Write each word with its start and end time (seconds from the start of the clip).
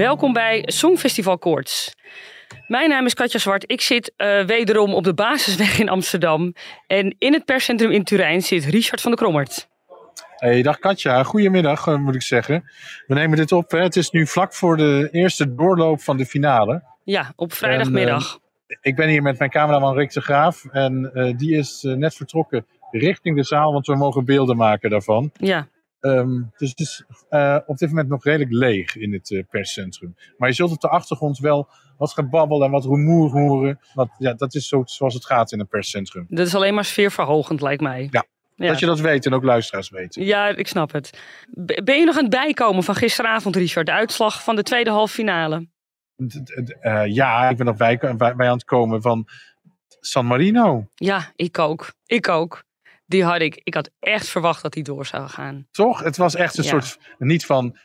Welkom 0.00 0.32
bij 0.32 0.62
Songfestival 0.66 1.38
Koorts. 1.38 1.94
Mijn 2.66 2.88
naam 2.88 3.06
is 3.06 3.14
Katja 3.14 3.38
Zwart. 3.38 3.64
Ik 3.66 3.80
zit 3.80 4.12
uh, 4.16 4.44
wederom 4.44 4.94
op 4.94 5.04
de 5.04 5.14
basisweg 5.14 5.78
in 5.78 5.88
Amsterdam. 5.88 6.54
En 6.86 7.14
in 7.18 7.32
het 7.32 7.44
perscentrum 7.44 7.90
in 7.90 8.04
Turijn 8.04 8.42
zit 8.42 8.64
Richard 8.64 9.00
van 9.00 9.10
der 9.10 9.20
Krommert. 9.20 9.68
Hey, 10.36 10.62
dag 10.62 10.78
Katja, 10.78 11.22
goedemiddag 11.22 11.86
uh, 11.86 11.96
moet 11.96 12.14
ik 12.14 12.22
zeggen. 12.22 12.70
We 13.06 13.14
nemen 13.14 13.36
dit 13.36 13.52
op. 13.52 13.70
Hè. 13.70 13.78
Het 13.82 13.96
is 13.96 14.10
nu 14.10 14.26
vlak 14.26 14.54
voor 14.54 14.76
de 14.76 15.08
eerste 15.12 15.54
doorloop 15.54 16.00
van 16.00 16.16
de 16.16 16.26
finale. 16.26 16.82
Ja, 17.04 17.32
op 17.36 17.52
vrijdagmiddag. 17.52 18.32
En, 18.32 18.40
uh, 18.66 18.76
ik 18.80 18.96
ben 18.96 19.08
hier 19.08 19.22
met 19.22 19.38
mijn 19.38 19.50
cameraman 19.50 19.94
Rick 19.94 20.12
de 20.12 20.20
Graaf. 20.20 20.64
En 20.64 21.10
die 21.36 21.56
is 21.56 21.82
net 21.82 22.14
vertrokken 22.14 22.66
richting 22.90 23.36
de 23.36 23.44
zaal, 23.44 23.72
want 23.72 23.86
we 23.86 23.96
mogen 23.96 24.24
beelden 24.24 24.56
maken 24.56 24.90
daarvan. 24.90 25.30
Ja. 25.32 25.68
Um, 26.00 26.52
dus 26.56 26.70
het 26.70 26.80
is 26.80 27.04
uh, 27.30 27.58
op 27.66 27.78
dit 27.78 27.88
moment 27.88 28.08
nog 28.08 28.24
redelijk 28.24 28.52
leeg 28.52 28.96
in 28.96 29.12
het 29.12 29.30
uh, 29.30 29.42
perscentrum. 29.50 30.16
Maar 30.36 30.48
je 30.48 30.54
zult 30.54 30.72
op 30.72 30.80
de 30.80 30.88
achtergrond 30.88 31.38
wel 31.38 31.68
wat 31.96 32.12
gebabbel 32.12 32.64
en 32.64 32.70
wat 32.70 32.84
rumoer 32.84 33.30
horen. 33.30 33.80
Want 33.94 34.10
ja, 34.18 34.34
dat 34.34 34.54
is 34.54 34.68
zo, 34.68 34.82
zoals 34.84 35.14
het 35.14 35.26
gaat 35.26 35.52
in 35.52 35.60
een 35.60 35.68
perscentrum. 35.68 36.26
Dat 36.28 36.46
is 36.46 36.54
alleen 36.54 36.74
maar 36.74 36.84
sfeerverhogend, 36.84 37.60
lijkt 37.60 37.82
mij. 37.82 38.08
Ja. 38.10 38.24
ja. 38.54 38.66
Dat 38.68 38.78
je 38.78 38.86
dat 38.86 39.00
weet 39.00 39.26
en 39.26 39.34
ook 39.34 39.42
luisteraars 39.42 39.90
weten. 39.90 40.24
Ja, 40.24 40.48
ik 40.48 40.66
snap 40.66 40.92
het. 40.92 41.20
Ben 41.84 41.98
je 41.98 42.04
nog 42.04 42.16
aan 42.16 42.22
het 42.22 42.30
bijkomen 42.30 42.82
van 42.82 42.94
gisteravond, 42.94 43.56
Richard? 43.56 43.86
De 43.86 43.92
uitslag 43.92 44.42
van 44.42 44.56
de 44.56 44.62
tweede 44.62 44.90
halve 44.90 45.14
finale? 45.14 45.68
Uh, 46.16 47.06
ja, 47.06 47.48
ik 47.48 47.56
ben 47.56 47.66
nog 47.66 47.76
bij, 47.76 47.98
bij, 47.98 48.34
bij 48.34 48.48
aan 48.48 48.52
het 48.52 48.64
komen 48.64 49.02
van 49.02 49.28
San 50.00 50.26
Marino. 50.26 50.86
Ja, 50.94 51.32
ik 51.36 51.58
ook. 51.58 51.92
Ik 52.06 52.28
ook 52.28 52.62
die 53.10 53.24
had 53.24 53.40
ik, 53.40 53.60
ik 53.64 53.74
had 53.74 53.90
echt 54.00 54.28
verwacht 54.28 54.62
dat 54.62 54.72
die 54.72 54.82
door 54.82 55.06
zou 55.06 55.28
gaan. 55.28 55.66
Toch? 55.70 56.02
Het 56.02 56.16
was 56.16 56.34
echt 56.34 56.58
een 56.58 56.64
ja. 56.64 56.70
soort, 56.70 56.98
niet 57.18 57.46
van, 57.46 57.76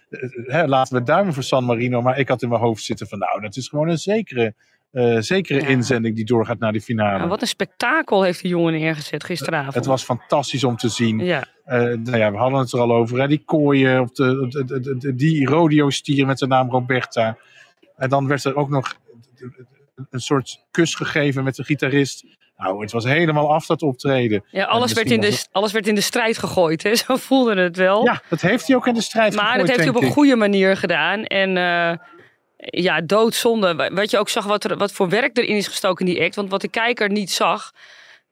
hè, 0.45 0.67
laten 0.67 0.97
we 0.97 1.03
duimen 1.03 1.33
voor 1.33 1.43
San 1.43 1.63
Marino, 1.63 2.01
maar 2.01 2.19
ik 2.19 2.27
had 2.27 2.41
in 2.41 2.49
mijn 2.49 2.61
hoofd 2.61 2.83
zitten 2.83 3.07
van, 3.07 3.19
nou, 3.19 3.41
dat 3.41 3.55
is 3.55 3.67
gewoon 3.67 3.89
een 3.89 3.97
zekere, 3.97 4.53
uh, 4.91 5.19
zekere 5.19 5.61
ja. 5.61 5.67
inzending 5.67 6.15
die 6.15 6.25
doorgaat 6.25 6.59
naar 6.59 6.71
de 6.71 6.81
finale. 6.81 7.19
Ja, 7.19 7.27
wat 7.27 7.41
een 7.41 7.47
spektakel 7.47 8.23
heeft 8.23 8.41
die 8.41 8.49
jongen 8.49 8.73
neergezet 8.73 9.23
gisteravond. 9.23 9.75
Het 9.75 9.85
was 9.85 10.03
fantastisch 10.03 10.63
om 10.63 10.75
te 10.75 10.89
zien. 10.89 11.19
Ja. 11.19 11.47
Uh, 11.67 11.73
nou 11.81 12.17
ja, 12.17 12.31
we 12.31 12.37
hadden 12.37 12.59
het 12.59 12.71
er 12.71 12.79
al 12.79 12.93
over, 12.93 13.19
hè, 13.19 13.27
die 13.27 13.43
kooien, 13.45 14.01
op 14.01 14.15
de, 14.15 14.47
de, 14.49 14.79
de, 14.79 14.97
de 14.97 15.15
die 15.15 15.47
rodeo-stier 15.47 16.25
met 16.25 16.37
de 16.37 16.47
naam 16.47 16.69
Roberta. 16.69 17.37
En 17.97 18.09
dan 18.09 18.27
werd 18.27 18.43
er 18.43 18.55
ook 18.55 18.69
nog 18.69 18.95
een 20.09 20.21
soort 20.21 20.65
kus 20.71 20.95
gegeven 20.95 21.43
met 21.43 21.55
de 21.55 21.63
gitarist. 21.63 22.25
Nou, 22.57 22.81
het 22.81 22.91
was 22.91 23.03
helemaal 23.03 23.53
af 23.53 23.65
dat 23.65 23.81
optreden. 23.81 24.43
Ja, 24.51 24.65
alles, 24.65 24.93
werd 24.93 25.11
in, 25.11 25.21
de, 25.21 25.27
het... 25.27 25.49
alles 25.51 25.71
werd 25.71 25.87
in 25.87 25.95
de 25.95 26.01
strijd 26.01 26.37
gegooid, 26.37 26.83
hè? 26.83 26.95
zo 27.05 27.15
voelde 27.15 27.61
het 27.61 27.77
wel. 27.77 28.03
Ja, 28.03 28.21
dat 28.29 28.41
heeft 28.41 28.67
hij 28.67 28.75
ook 28.75 28.87
in 28.87 28.93
de 28.93 29.01
strijd 29.01 29.35
maar 29.35 29.43
gegooid. 29.43 29.57
Maar 29.57 29.67
dat 29.67 29.75
heeft 29.75 29.89
hij 29.89 30.01
op 30.01 30.09
een 30.09 30.15
goede 30.15 30.35
manier 30.35 30.77
gedaan. 30.77 31.25
En 31.25 31.49
uh, 31.49 31.97
ja, 32.57 33.01
doodzonde. 33.01 33.91
Wat 33.93 34.11
je 34.11 34.17
ook 34.17 34.29
zag, 34.29 34.45
wat, 34.45 34.63
er, 34.63 34.77
wat 34.77 34.91
voor 34.91 35.09
werk 35.09 35.37
erin 35.37 35.55
is 35.55 35.67
gestoken 35.67 36.05
in 36.05 36.13
die 36.13 36.23
act. 36.23 36.35
Want 36.35 36.49
wat 36.49 36.61
de 36.61 36.67
kijker 36.67 37.09
niet 37.09 37.31
zag, 37.31 37.71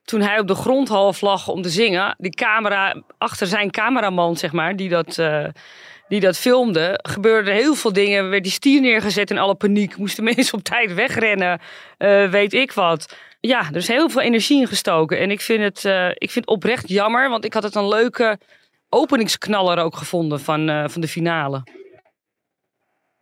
toen 0.04 0.22
hij 0.22 0.40
op 0.40 0.48
de 0.48 0.56
grond 0.56 0.88
half 0.88 1.22
lag 1.22 1.48
om 1.48 1.62
te 1.62 1.70
zingen, 1.70 2.16
die 2.18 2.36
camera, 2.36 3.02
achter 3.18 3.48
zijn 3.48 3.72
cameraman, 3.72 4.38
zeg 4.38 4.52
maar, 4.52 4.76
die 4.76 4.90
dat. 4.90 5.18
Uh, 5.18 5.46
die 6.08 6.20
dat 6.20 6.38
filmde, 6.38 7.00
gebeurden 7.02 7.54
heel 7.54 7.76
veel 7.76 7.94
dingen. 7.94 8.30
Werd 8.30 8.44
die 8.44 8.52
stier 8.52 8.82
neergezet 8.82 9.32
in 9.32 9.38
alle 9.38 9.56
paniek. 9.56 9.98
Moesten 9.98 10.24
mensen 10.36 10.58
op 10.58 10.64
tijd 10.64 10.94
wegrennen. 10.94 11.60
Uh, 11.98 12.30
weet 12.30 12.54
ik 12.54 12.72
wat. 12.72 13.16
Ja, 13.48 13.68
er 13.70 13.76
is 13.76 13.88
heel 13.88 14.10
veel 14.10 14.22
energie 14.22 14.60
in 14.60 14.68
gestoken. 14.68 15.20
En 15.20 15.32
ik 15.32 15.42
vind 15.42 15.64
het, 15.64 15.84
uh, 15.84 16.10
ik 16.14 16.32
vind 16.32 16.48
oprecht 16.48 16.90
jammer. 16.90 17.30
Want 17.30 17.46
ik 17.46 17.54
had 17.54 17.64
het 17.64 17.76
een 17.76 17.88
leuke 17.88 18.40
openingsknaller 18.90 19.78
ook 19.78 19.96
gevonden 19.96 20.40
van, 20.40 20.70
uh, 20.70 20.88
van 20.88 21.02
de 21.02 21.08
finale. 21.08 21.64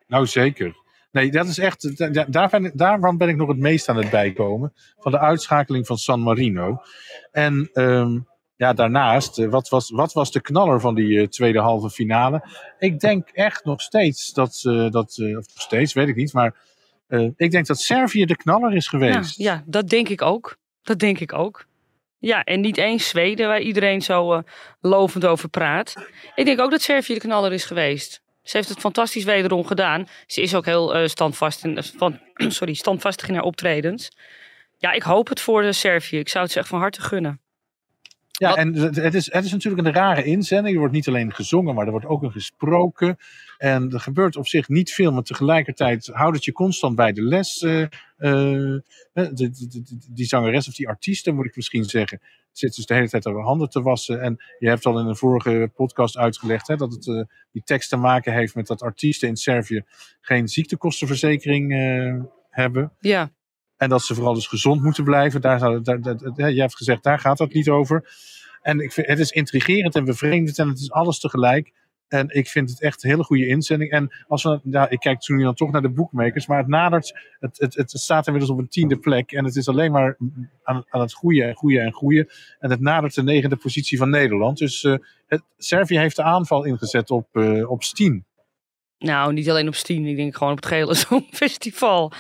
Nou, 0.07 0.25
zeker. 0.25 0.75
Nee, 1.11 1.31
dat 1.31 1.47
is 1.47 1.57
echt. 1.57 1.97
Daar 2.31 2.49
ben, 2.49 2.71
daarvan 2.73 3.17
ben 3.17 3.29
ik 3.29 3.35
nog 3.35 3.47
het 3.47 3.57
meest 3.57 3.89
aan 3.89 3.97
het 3.97 4.09
bijkomen. 4.09 4.73
Van 4.97 5.11
de 5.11 5.19
uitschakeling 5.19 5.87
van 5.87 5.97
San 5.97 6.19
Marino. 6.19 6.81
En 7.31 7.69
um, 7.73 8.27
ja, 8.55 8.73
daarnaast, 8.73 9.45
wat 9.45 9.69
was, 9.69 9.89
wat 9.89 10.13
was 10.13 10.31
de 10.31 10.41
knaller 10.41 10.79
van 10.79 10.95
die 10.95 11.29
tweede 11.29 11.59
halve 11.59 11.89
finale? 11.89 12.47
Ik 12.79 12.99
denk 12.99 13.29
echt 13.29 13.65
nog 13.65 13.81
steeds 13.81 14.33
dat, 14.33 14.59
dat 14.91 15.19
of 15.19 15.47
nog 15.53 15.61
steeds, 15.61 15.93
weet 15.93 16.07
ik 16.07 16.15
niet, 16.15 16.33
maar 16.33 16.55
ik 17.35 17.51
denk 17.51 17.65
dat 17.65 17.79
Servië 17.79 18.25
de 18.25 18.35
knaller 18.35 18.75
is 18.75 18.87
geweest. 18.87 19.37
Ja, 19.37 19.53
ja, 19.53 19.63
dat 19.65 19.89
denk 19.89 20.09
ik 20.09 20.21
ook. 20.21 20.57
Dat 20.83 20.99
denk 20.99 21.19
ik 21.19 21.33
ook. 21.33 21.65
Ja, 22.19 22.43
en 22.43 22.61
niet 22.61 22.77
eens 22.77 23.07
Zweden, 23.07 23.47
waar 23.47 23.61
iedereen 23.61 24.01
zo 24.01 24.43
lovend 24.81 25.25
over 25.25 25.49
praat. 25.49 25.93
Ik 26.35 26.45
denk 26.45 26.59
ook 26.59 26.71
dat 26.71 26.81
Servië 26.81 27.13
de 27.13 27.19
knaller 27.19 27.53
is 27.53 27.65
geweest. 27.65 28.21
Ze 28.43 28.57
heeft 28.57 28.69
het 28.69 28.79
fantastisch 28.79 29.23
wederom 29.23 29.65
gedaan. 29.65 30.07
Ze 30.25 30.41
is 30.41 30.55
ook 30.55 30.65
heel 30.65 31.07
standvast 31.07 31.63
in, 31.63 31.83
van, 31.83 32.19
sorry, 32.47 32.73
standvastig 32.73 33.27
in 33.27 33.33
haar 33.33 33.43
optredens. 33.43 34.11
Ja, 34.77 34.91
ik 34.91 35.03
hoop 35.03 35.27
het 35.27 35.39
voor 35.39 35.61
de 35.61 35.73
Servië. 35.73 36.19
Ik 36.19 36.29
zou 36.29 36.43
het 36.43 36.53
ze 36.53 36.59
echt 36.59 36.67
van 36.67 36.79
harte 36.79 37.01
gunnen. 37.01 37.39
Ja, 38.31 38.49
Wat? 38.49 38.57
en 38.57 38.73
het 38.75 39.13
is, 39.13 39.31
het 39.33 39.45
is 39.45 39.51
natuurlijk 39.51 39.87
een 39.87 39.93
rare 39.93 40.23
inzending. 40.23 40.73
Er 40.73 40.79
wordt 40.79 40.93
niet 40.93 41.07
alleen 41.07 41.33
gezongen, 41.33 41.75
maar 41.75 41.85
er 41.85 41.91
wordt 41.91 42.05
ook 42.05 42.23
een 42.23 42.31
gesproken. 42.31 43.17
En 43.61 43.91
er 43.91 43.99
gebeurt 43.99 44.35
op 44.35 44.47
zich 44.47 44.67
niet 44.67 44.91
veel, 44.91 45.11
maar 45.11 45.23
tegelijkertijd 45.23 46.09
houdt 46.13 46.35
het 46.35 46.45
je 46.45 46.51
constant 46.51 46.95
bij 46.95 47.11
de 47.11 47.21
les. 47.21 47.61
Uh, 47.61 47.81
uh, 47.81 47.87
de, 49.13 49.31
de, 49.33 49.67
de, 49.67 49.83
die 50.09 50.25
zangeres 50.25 50.67
of 50.67 50.73
die 50.73 50.87
artiesten, 50.87 51.35
moet 51.35 51.45
ik 51.45 51.55
misschien 51.55 51.83
zeggen, 51.83 52.21
zit 52.51 52.75
dus 52.75 52.85
de 52.85 52.93
hele 52.93 53.09
tijd 53.09 53.23
haar 53.23 53.33
handen 53.33 53.69
te 53.69 53.81
wassen. 53.81 54.21
En 54.21 54.43
je 54.59 54.67
hebt 54.67 54.85
al 54.85 54.99
in 54.99 55.05
een 55.05 55.15
vorige 55.15 55.71
podcast 55.75 56.17
uitgelegd 56.17 56.67
hè, 56.67 56.75
dat 56.75 56.91
het 56.91 57.05
uh, 57.05 57.23
die 57.51 57.61
tekst 57.63 57.89
te 57.89 57.95
maken 57.95 58.33
heeft 58.33 58.55
met 58.55 58.67
dat 58.67 58.81
artiesten 58.81 59.27
in 59.27 59.35
Servië 59.35 59.83
geen 60.21 60.47
ziektekostenverzekering 60.47 61.73
hebben. 62.49 62.93
Ja. 62.99 63.31
En 63.77 63.89
dat 63.89 64.03
ze 64.03 64.15
vooral 64.15 64.33
dus 64.33 64.47
gezond 64.47 64.83
moeten 64.83 65.03
blijven. 65.03 65.41
Daar, 65.41 65.59
daar, 65.59 65.83
daar, 65.83 66.01
daar, 66.01 66.51
jij 66.51 66.61
hebt 66.61 66.77
gezegd, 66.77 67.03
daar 67.03 67.19
gaat 67.19 67.39
het 67.39 67.53
niet 67.53 67.69
over. 67.69 68.09
En 68.61 68.79
ik 68.79 68.91
vind, 68.91 69.07
het 69.07 69.19
is 69.19 69.31
intrigerend 69.31 69.95
en 69.95 70.05
bevreemdend 70.05 70.59
en 70.59 70.67
het 70.67 70.79
is 70.79 70.91
alles 70.91 71.19
tegelijk. 71.19 71.71
En 72.11 72.29
ik 72.29 72.47
vind 72.47 72.69
het 72.69 72.81
echt 72.81 73.03
een 73.03 73.09
hele 73.09 73.23
goede 73.23 73.47
inzending. 73.47 73.91
En 73.91 74.11
als 74.27 74.43
we, 74.43 74.59
ja, 74.63 74.89
ik 74.89 74.99
kijk 74.99 75.19
toen 75.19 75.39
dan 75.39 75.53
toch 75.53 75.71
naar 75.71 75.81
de 75.81 75.89
boekmakers, 75.89 76.47
maar 76.47 76.57
het 76.57 76.67
nadert, 76.67 77.19
het, 77.39 77.57
het, 77.59 77.75
het 77.75 77.91
staat 77.91 78.25
inmiddels 78.25 78.53
op 78.53 78.59
een 78.59 78.67
tiende 78.67 78.97
plek. 78.97 79.31
En 79.31 79.45
het 79.45 79.55
is 79.55 79.67
alleen 79.67 79.91
maar 79.91 80.17
aan, 80.63 80.83
aan 80.89 81.01
het 81.01 81.13
groeien 81.13 81.47
en 81.47 81.55
groeien 81.55 81.83
en 81.83 81.93
groeien. 81.93 82.29
En 82.59 82.69
het 82.69 82.79
nadert 82.79 83.15
de 83.15 83.23
negende 83.23 83.55
positie 83.55 83.97
van 83.97 84.09
Nederland. 84.09 84.57
Dus 84.57 84.83
uh, 84.83 84.95
het, 85.27 85.41
Servië 85.57 85.97
heeft 85.97 86.15
de 86.15 86.23
aanval 86.23 86.63
ingezet 86.63 87.09
op, 87.09 87.27
uh, 87.33 87.69
op 87.69 87.83
Steam. 87.83 88.25
Nou, 88.97 89.33
niet 89.33 89.49
alleen 89.49 89.67
op 89.67 89.75
Steam. 89.75 90.05
Ik 90.05 90.15
denk 90.15 90.35
gewoon 90.35 90.51
op 90.51 90.59
het 90.59 90.67
gehele 90.67 90.93
Songfestival. 91.07 92.11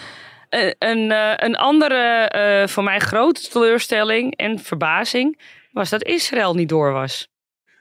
Een, 0.49 0.75
een, 0.79 1.11
een 1.45 1.55
andere, 1.55 2.67
voor 2.69 2.83
mij 2.83 2.99
grote 2.99 3.49
teleurstelling 3.49 4.35
en 4.35 4.59
verbazing 4.59 5.41
was 5.71 5.89
dat 5.89 6.03
Israël 6.03 6.53
niet 6.53 6.69
door 6.69 6.91
was. 6.91 7.30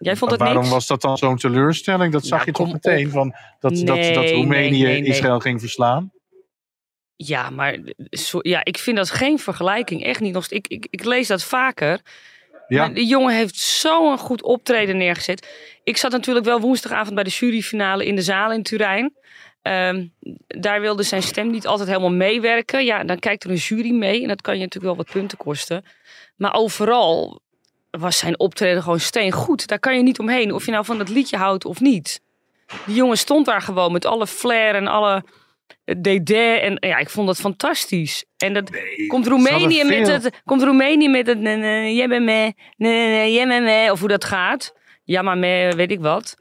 Jij 0.01 0.17
vond 0.17 0.31
het 0.31 0.41
Waarom 0.41 0.59
niks? 0.63 0.71
was 0.75 0.87
dat 0.87 1.01
dan 1.01 1.17
zo'n 1.19 1.37
teleurstelling? 1.37 2.13
Dat 2.13 2.25
zag 2.27 2.39
Nou, 2.39 2.45
je 2.51 2.53
toch 2.53 2.73
meteen, 2.73 3.07
op. 3.07 3.13
van 3.13 3.35
dat, 3.61 3.73
Nee, 3.73 3.85
dat, 3.85 4.15
dat 4.15 4.31
Roemenië 4.31 4.83
nee. 4.83 5.05
Israël 5.05 5.39
ging 5.41 5.61
verslaan? 5.61 6.13
Ja, 7.17 7.51
maar 7.51 7.79
zo, 8.11 8.39
ja, 8.43 8.65
ik 8.65 8.79
vind 8.79 8.97
dat 8.97 9.11
geen 9.11 9.39
vergelijking. 9.39 10.05
Echt 10.05 10.21
niet. 10.21 10.33
Nog, 10.33 10.47
ik, 10.49 10.69
ik, 10.69 10.87
ik 10.91 11.05
lees 11.05 11.27
dat 11.27 11.43
vaker. 11.45 12.01
Ja, 12.69 12.85
Maar 12.85 12.95
die 12.95 13.07
jongen 13.07 13.35
heeft 13.35 13.57
zo'n 13.57 14.19
goed 14.19 14.43
optreden 14.43 14.97
neergezet. 14.97 15.49
Ik 15.85 15.97
zat 15.97 16.11
natuurlijk 16.13 16.47
wel 16.47 16.61
woensdagavond 16.61 17.15
bij 17.15 17.25
de 17.25 17.31
juryfinale 17.31 18.07
in 18.07 18.15
de 18.15 18.23
zaal 18.23 18.53
in 18.53 18.63
Turijn. 18.63 19.15
Ehm, 19.63 20.07
daar 20.47 20.81
wilde 20.81 21.03
zijn 21.03 21.23
stem 21.23 21.51
niet 21.51 21.67
altijd 21.67 21.89
helemaal 21.89 22.11
meewerken. 22.13 22.85
Ja, 22.85 23.05
dan 23.05 23.19
kijkt 23.19 23.45
er 23.45 23.51
een 23.51 23.57
jury 23.57 23.91
mee 23.91 24.23
en 24.23 24.29
dat 24.29 24.41
kan 24.41 24.55
je 24.55 24.61
natuurlijk 24.61 24.95
wel 24.95 25.05
wat 25.05 25.13
punten 25.15 25.39
kosten. 25.39 25.85
Maar 26.37 26.55
overal 26.55 27.41
was 27.91 28.19
zijn 28.19 28.39
optreden 28.39 28.83
gewoon 28.83 29.01
steengoed. 29.01 29.67
Daar 29.67 29.79
kan 29.79 29.97
je 29.97 30.03
niet 30.03 30.19
omheen, 30.19 30.53
of 30.53 30.65
je 30.65 30.71
nou 30.71 30.85
van 30.85 30.99
dat 30.99 31.09
liedje 31.09 31.37
houdt 31.37 31.65
of 31.65 31.81
niet. 31.81 32.21
Die 32.87 32.95
jongen 32.95 33.19
stond 33.19 33.47
daar 33.47 33.63
gewoon 33.63 33.93
met 33.93 34.05
alle 34.05 34.27
flair 34.27 34.75
en 34.75 34.87
alle 34.87 35.25
DD. 35.85 36.31
En 36.31 36.77
ja, 36.81 36.99
ik 36.99 37.11
vond 37.11 37.27
dat 37.27 37.41
fantastisch. 37.41 38.25
En 38.37 38.55
dat 38.55 38.71
komt 39.07 39.27
Roemenië 39.27 39.85
met 39.85 40.07
het. 40.07 40.41
Komt 40.45 40.63
Roemenië 40.63 41.09
met 41.09 41.27
het. 41.27 41.39
Jij 41.97 42.09
bent 42.09 42.25
me. 42.25 42.55
Nee, 42.77 43.09
nee, 43.09 43.33
jij 43.33 43.47
bent 43.47 43.65
me. 43.65 43.89
Of 43.93 44.01
hoe 44.01 44.09
dat 44.09 44.25
gaat. 44.25 44.75
Ja, 45.05 45.23
maar 45.23 45.39
me, 45.39 45.73
weet 45.77 45.91
ik 45.91 46.01
wat. 46.01 46.35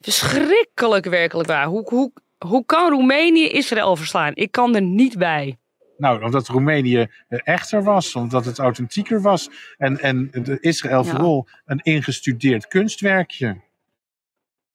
Verschrikkelijk 0.00 1.04
werkelijk 1.04 1.48
waar. 1.48 1.66
Hoe, 1.66 1.88
hoe, 1.88 2.12
hoe 2.38 2.64
kan 2.66 2.90
Roemenië 2.90 3.48
Israël 3.48 3.96
verslaan? 3.96 4.32
Ik 4.34 4.52
kan 4.52 4.74
er 4.74 4.82
niet 4.82 5.18
bij. 5.18 5.56
Nou, 6.04 6.22
omdat 6.22 6.48
Roemenië 6.48 7.06
echter 7.28 7.82
was, 7.82 8.14
omdat 8.14 8.44
het 8.44 8.58
authentieker 8.58 9.20
was. 9.20 9.50
En, 9.76 10.00
en 10.00 10.30
Israël 10.60 11.04
vooral 11.04 11.48
een 11.64 11.78
ingestudeerd 11.82 12.66
kunstwerkje. 12.66 13.60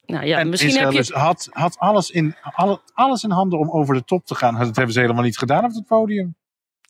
Nou 0.05 0.25
ja, 0.25 0.39
en 0.39 0.49
misschien 0.49 0.71
Israël 0.71 0.93
heb 0.93 1.03
je... 1.03 1.13
had, 1.13 1.49
had 1.51 1.77
alles, 1.77 2.11
in, 2.11 2.35
alle, 2.41 2.81
alles 2.93 3.23
in 3.23 3.31
handen 3.31 3.59
om 3.59 3.71
over 3.71 3.95
de 3.95 4.03
top 4.03 4.25
te 4.25 4.35
gaan. 4.35 4.53
Dat 4.53 4.75
hebben 4.75 4.93
ze 4.93 4.99
helemaal 4.99 5.23
niet 5.23 5.37
gedaan 5.37 5.63
op 5.63 5.73
het 5.73 5.85
podium. 5.85 6.35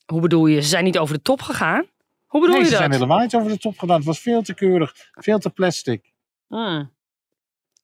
Hoe 0.06 0.22
bedoel 0.22 0.46
je? 0.46 0.62
Ze 0.62 0.68
zijn 0.68 0.84
niet 0.84 0.98
over 0.98 1.16
de 1.16 1.22
top 1.22 1.42
gegaan? 1.42 1.86
Hoe 2.26 2.42
bedoel 2.42 2.56
nee, 2.56 2.64
je 2.64 2.66
ze 2.66 2.72
dat? 2.72 2.80
zijn 2.80 2.92
helemaal 2.92 3.20
niet 3.20 3.36
over 3.36 3.52
de 3.52 3.58
top 3.58 3.80
gedaan. 3.80 3.98
Het 3.98 4.06
was 4.06 4.20
veel 4.20 4.42
te 4.42 4.54
keurig, 4.54 4.94
veel 5.12 5.40
te 5.40 5.50
plastic. 5.50 6.14
Hmm. 6.48 6.92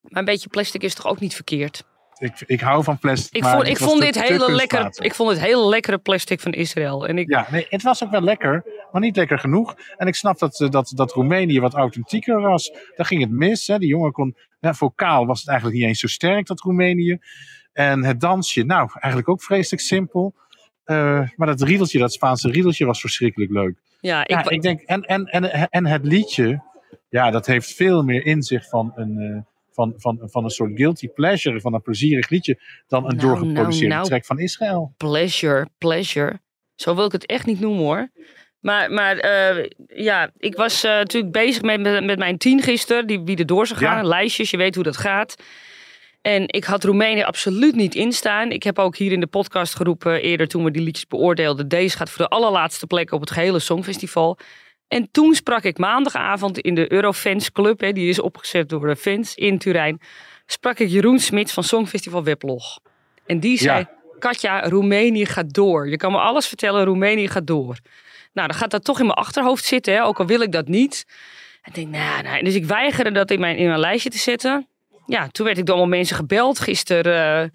Maar 0.02 0.20
een 0.20 0.26
beetje 0.26 0.50
plastic 0.50 0.82
is 0.82 0.94
toch 0.94 1.08
ook 1.08 1.20
niet 1.20 1.36
verkeerd? 1.36 1.86
Ik, 2.18 2.44
ik 2.46 2.62
hou 2.62 2.84
van 2.84 2.98
plastic. 2.98 3.36
Ik 3.36 3.44
vond, 3.44 3.58
het 3.58 3.68
ik 3.68 3.78
vond 3.78 4.02
dit 4.02 4.22
hele 4.22 4.52
lekkere, 4.52 4.94
ik 4.98 5.14
vond 5.14 5.30
het 5.30 5.40
hele 5.40 5.68
lekkere 5.68 5.98
plastic 5.98 6.40
van 6.40 6.52
Israël. 6.52 7.08
En 7.08 7.18
ik, 7.18 7.30
Ja, 7.30 7.48
nee, 7.52 7.66
het 7.70 7.82
was 7.82 8.04
ook 8.04 8.12
wel 8.12 8.22
lekker, 8.22 8.64
maar 8.92 9.02
niet 9.02 9.16
lekker 9.16 9.40
genoeg. 9.40 9.76
En 9.98 10.08
ik 10.08 10.16
snap 10.16 10.40
dat, 10.40 10.60
eh, 10.60 10.70
dat, 10.70 10.92
dat 10.96 11.12
Roemenië 11.12 11.60
wat 11.60 11.74
authentieker 11.74 12.42
was. 12.42 12.72
Daar 12.96 13.06
ging 13.06 13.22
het 13.22 13.32
mis. 13.32 13.68
Hè. 13.68 13.78
Die 13.78 13.90
jongen 13.90 14.12
kon, 14.12 14.36
ja, 14.60 14.74
vocaal 14.74 15.26
was 15.26 15.40
het 15.40 15.48
eigenlijk 15.48 15.80
niet 15.80 15.88
eens 15.88 16.00
zo 16.00 16.08
sterk, 16.08 16.48
dat 16.48 16.60
Roemenië. 16.60 17.20
En 17.74 18.04
het 18.04 18.20
dansje, 18.20 18.64
nou, 18.64 18.90
eigenlijk 18.94 19.30
ook 19.30 19.44
vreselijk 19.44 19.82
simpel. 19.82 20.34
Eh, 20.84 21.30
maar 21.36 21.48
dat 21.48 21.62
riedeltje, 21.62 22.00
dat 22.00 22.14
Spaanse 22.14 22.52
riedeltje 22.52 22.86
was 22.86 23.00
verschrikkelijk 23.00 23.52
leuk. 23.52 23.78
ja, 24.00 24.22
ik, 24.22 24.30
Ja, 24.30 24.50
ik 24.50 24.62
denk, 24.62 24.82
en, 24.82 25.02
en, 25.02 25.26
en, 25.26 25.70
en 25.70 25.86
het 25.86 26.06
liedje, 26.06 26.64
ja, 27.10 27.32
dat 27.32 27.46
heeft 27.46 27.74
veel 27.74 28.04
meer 28.04 28.26
inzicht 28.26 28.70
van 28.70 28.92
een, 28.96 29.18
eh, 29.18 29.42
van, 29.76 29.94
van, 29.98 30.20
van 30.24 30.44
een 30.44 30.50
soort 30.50 30.72
guilty 30.76 31.08
pleasure, 31.08 31.62
van 31.62 31.74
een 31.74 31.82
plezierig 31.82 32.30
liedje, 32.30 32.60
dan 32.88 33.04
een 33.04 33.16
Nou, 33.16 33.28
doorgeproduceerde 33.28 33.88
nou, 33.88 34.00
nou. 34.00 34.08
track 34.08 34.26
van 34.26 34.40
Israël. 34.40 34.94
pleasure, 34.98 35.68
pleasure. 35.78 36.40
Zo 36.76 36.96
wil 36.96 37.06
ik 37.06 37.12
het 37.12 37.26
echt 37.26 37.46
niet 37.46 37.60
noemen 37.60 37.84
hoor. 37.84 38.10
Maar, 38.60 38.92
maar 38.92 39.18
eh, 39.18 39.66
ja, 39.88 40.32
ik 40.38 40.56
was 40.56 40.84
eh, 40.84 40.92
natuurlijk 40.92 41.34
bezig 41.34 41.62
met, 41.62 41.82
met, 41.82 42.04
met 42.04 42.18
mijn 42.18 42.38
tien 42.38 42.62
gisteren, 42.62 43.08
die, 43.08 43.22
wie 43.22 43.38
er 43.38 43.46
door 43.46 43.68
zou 43.68 43.80
gaan. 43.80 43.98
Ja. 43.98 44.08
Lijstjes, 44.10 44.52
je 44.52 44.58
weet 44.58 44.76
hoe 44.76 44.84
dat 44.84 44.98
gaat. 44.98 45.36
En 46.22 46.44
ik 46.48 46.64
had 46.64 46.84
Roemenië 46.84 47.24
absoluut 47.24 47.76
niet 47.76 47.96
instaan. 47.96 48.52
Ik 48.52 48.64
heb 48.64 48.80
ook 48.80 48.98
hier 48.98 49.12
in 49.12 49.20
de 49.20 49.28
podcast 49.28 49.76
geroepen, 49.76 50.22
eerder 50.22 50.48
toen 50.48 50.64
we 50.64 50.72
die 50.72 50.82
liedjes 50.82 51.08
beoordeelden. 51.08 51.68
Deze 51.68 51.98
gaat 51.98 52.10
voor 52.10 52.26
de 52.26 52.36
allerlaatste 52.36 52.88
plek 52.88 53.12
op 53.12 53.20
het 53.20 53.32
gehele 53.32 53.60
Songfestival. 53.60 54.38
En 54.88 55.12
toen 55.12 55.34
sprak 55.36 55.64
ik 55.64 55.78
maandagavond 55.78 56.60
in 56.60 56.76
de 56.76 56.92
Eurofans 56.92 57.52
Club, 57.52 57.80
hè, 57.80 57.92
die 57.92 58.10
is 58.10 58.20
opgezet 58.20 58.70
door 58.70 58.88
de 58.88 58.96
fans 58.96 59.36
in 59.36 59.58
Turijn. 59.58 60.00
Sprak 60.46 60.80
ik 60.80 60.90
Jeroen 60.90 61.20
Smits 61.20 61.54
van 61.54 61.64
Songfestival 61.64 62.24
Weblog. 62.24 62.80
En 63.26 63.40
die 63.40 63.58
zei, 63.58 63.80
Ja. 63.80 63.90
Katja, 64.20 64.70
Roemenië 64.70 65.26
gaat 65.26 65.54
door. 65.54 65.90
Je 65.90 65.98
kan 65.98 66.12
me 66.12 66.18
alles 66.18 66.48
vertellen, 66.48 66.86
Roemenië 66.86 67.28
gaat 67.28 67.48
door. 67.48 67.78
Nou, 68.34 68.48
dan 68.48 68.58
gaat 68.58 68.72
dat 68.72 68.84
toch 68.84 69.00
in 69.00 69.06
mijn 69.06 69.18
achterhoofd 69.18 69.66
zitten, 69.66 69.94
hè, 69.94 70.04
ook 70.04 70.20
al 70.20 70.26
wil 70.26 70.42
ik 70.42 70.52
dat 70.52 70.68
niet. 70.68 71.06
En 71.62 71.70
ik 71.70 71.76
denk, 71.76 71.88
nou, 71.88 72.24
nou, 72.24 72.44
dus 72.44 72.56
ik 72.56 72.66
weigerde 72.66 73.12
dat 73.12 73.32
in 73.32 73.40
mijn, 73.40 73.58
in 73.58 73.68
mijn 73.68 73.80
lijstje 73.80 74.10
te 74.10 74.18
zetten. 74.18 74.68
Ja, 75.06 75.28
toen 75.28 75.46
werd 75.46 75.58
ik 75.58 75.66
door 75.66 75.76
allemaal 75.76 75.98
mensen 75.98 76.16
gebeld 76.16 76.60
gisteren. 76.60 77.52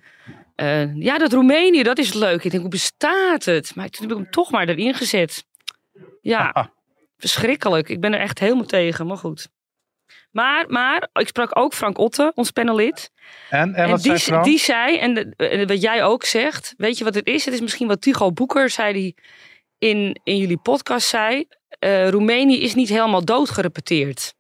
eh, 0.57 0.83
eh, 0.83 0.97
ja, 0.97 1.19
dat 1.19 1.33
Roemenië, 1.33 1.83
dat 1.83 1.99
is 1.99 2.13
leuk. 2.13 2.45
Ik 2.45 2.51
denk, 2.51 2.63
hoe 2.63 2.71
bestaat 2.71 3.45
het? 3.45 3.75
Maar 3.75 3.89
toen 3.89 4.09
heb 4.09 4.17
ik 4.17 4.23
hem 4.23 4.31
toch 4.33 4.51
maar 4.51 4.69
erin 4.69 4.95
gezet. 4.95 5.45
Ja, 6.21 6.71
verschrikkelijk. 7.21 7.89
Ik 7.89 8.01
ben 8.01 8.13
er 8.15 8.21
echt 8.21 8.39
helemaal 8.39 8.65
tegen, 8.65 9.07
maar 9.07 9.17
goed. 9.17 9.49
Maar, 10.31 10.65
maar 10.69 11.09
ik 11.13 11.27
sprak 11.29 11.59
ook 11.59 11.75
Frank 11.75 11.99
Otte, 11.99 12.33
ons 12.35 12.51
panelid. 12.51 13.11
En, 13.51 13.75
en, 13.75 13.85
En 13.85 13.91
wat 13.91 14.03
die, 14.03 14.07
zei 14.17 14.19
Frank? 14.19 14.45
die 14.45 14.59
zei, 14.59 14.99
en 14.99 15.15
de- 15.15 15.35
en 15.37 15.67
wat 15.67 15.81
jij 15.83 16.05
ook 16.05 16.25
zegt, 16.25 16.75
weet 16.77 16.99
je 16.99 17.05
wat 17.05 17.15
het 17.15 17.27
is? 17.27 17.45
Het 17.45 17.55
is 17.55 17.61
misschien 17.61 17.89
wat 17.89 18.01
Tycho 18.01 18.33
Boeker 18.33 18.71
zei 18.71 18.93
die 18.93 19.15
in, 19.79 20.21
in 20.25 20.37
jullie 20.37 20.59
podcast 20.59 21.09
zei. 21.09 21.45
eh, 21.79 22.09
Roemenië 22.09 22.61
is 22.61 22.75
niet 22.75 22.89
helemaal 22.89 23.25
doodgerepeteerd. 23.25 24.35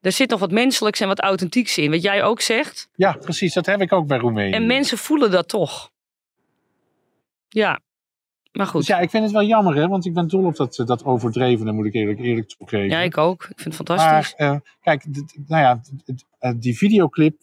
Er 0.00 0.12
zit 0.12 0.30
nog 0.30 0.40
wat 0.40 0.50
menselijks 0.50 1.00
en 1.00 1.08
wat 1.08 1.20
authentieks 1.20 1.78
in. 1.78 1.90
Wat 1.90 2.02
jij 2.02 2.22
ook 2.22 2.40
zegt. 2.40 2.88
Ja, 2.94 3.12
precies. 3.12 3.54
Dat 3.54 3.66
heb 3.66 3.80
ik 3.80 3.92
ook 3.92 4.06
bij 4.06 4.18
Roemenië. 4.18 4.52
En 4.52 4.66
mensen 4.66 4.98
voelen 4.98 5.30
dat 5.30 5.48
toch. 5.48 5.90
Ja, 7.48 7.80
maar 8.56 8.66
goed. 8.66 8.80
Dus 8.80 8.88
ja, 8.88 8.98
ik 8.98 9.10
vind 9.10 9.22
het 9.24 9.32
wel 9.32 9.44
jammer, 9.44 9.74
hè, 9.74 9.88
want 9.88 10.06
ik 10.06 10.14
ben 10.14 10.28
dol 10.28 10.44
op 10.44 10.56
dat, 10.56 10.78
eh, 10.78 10.86
dat 10.86 11.04
overdrevene, 11.04 11.72
moet 11.72 11.86
ik 11.86 11.94
eerlijk, 11.94 12.18
eerlijk 12.20 12.48
toegeven. 12.48 12.88
Ja, 12.88 13.00
ik 13.00 13.18
ook. 13.18 13.42
Ik 13.42 13.60
vind 13.60 13.64
het 13.78 13.86
fantastisch. 13.86 14.34
maar 14.38 14.50
eh, 14.50 14.60
kijk, 14.80 15.04
nou 15.46 15.62
ja, 15.62 15.80
eh, 16.38 16.52
die 16.56 16.76
videoclip 16.76 17.36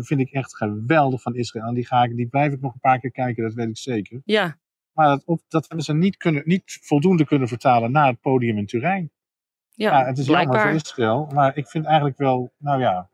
vind 0.00 0.20
ik 0.20 0.30
echt 0.30 0.56
geweldig 0.56 1.22
van 1.22 1.34
Israël. 1.34 1.66
En 1.66 1.74
die, 1.74 1.86
ga 1.86 2.02
ik, 2.02 2.16
die 2.16 2.26
blijf 2.28 2.52
ik 2.52 2.60
nog 2.60 2.72
een 2.74 2.80
paar 2.80 3.00
keer 3.00 3.10
kijken, 3.10 3.42
dat 3.42 3.54
weet 3.54 3.68
ik 3.68 3.76
zeker. 3.76 4.20
ja, 4.24 4.56
Maar 4.92 5.08
dat, 5.08 5.22
op, 5.24 5.40
dat 5.48 5.66
hebben 5.68 5.84
ze 5.86 5.94
niet, 5.94 6.16
kunnen, 6.16 6.42
niet 6.44 6.78
voldoende 6.82 7.24
kunnen 7.26 7.48
vertalen 7.48 7.92
naar 7.92 8.06
het 8.06 8.20
podium 8.20 8.58
in 8.58 8.66
Turijn. 8.66 9.10
ja, 9.70 9.90
Ja, 10.00 10.06
het 10.06 10.18
is 10.18 10.26
jammer 10.26 10.44
blijkbaar. 10.46 10.72
voor 10.72 10.80
Israël, 10.84 11.28
maar 11.34 11.56
ik 11.56 11.68
vind 11.68 11.84
eigenlijk 11.84 12.18
wel, 12.18 12.52
nou 12.58 12.80
ja, 12.80 13.08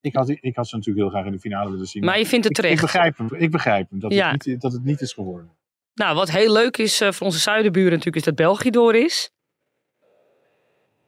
ik 0.00 0.14
had, 0.16 0.28
ik 0.28 0.56
had 0.56 0.68
ze 0.68 0.76
natuurlijk 0.76 1.04
heel 1.04 1.14
graag 1.14 1.26
in 1.26 1.32
de 1.32 1.38
finale 1.38 1.70
willen 1.70 1.86
zien. 1.86 2.04
Maar 2.04 2.18
je 2.18 2.26
vindt 2.26 2.44
het 2.44 2.58
ik, 2.58 2.64
ik 2.64 2.70
terecht. 2.70 2.80
begrijp 2.92 3.18
hem, 3.18 3.34
ik 3.34 3.50
begrijp 3.50 3.90
hem 3.90 4.00
dat, 4.00 4.12
Ja. 4.12 4.30
het 4.30 4.46
niet, 4.46 4.60
dat 4.60 4.72
het 4.72 4.84
niet 4.84 5.00
is 5.00 5.12
geworden. 5.12 5.50
Nou, 5.94 6.14
wat 6.14 6.30
heel 6.30 6.52
leuk 6.52 6.76
is 6.76 7.00
eh, 7.00 7.12
voor 7.12 7.26
onze 7.26 7.38
zuidenburen 7.38 7.90
natuurlijk, 7.90 8.16
is 8.16 8.24
dat 8.24 8.34
België 8.34 8.70
door 8.70 8.94
is. 8.94 9.30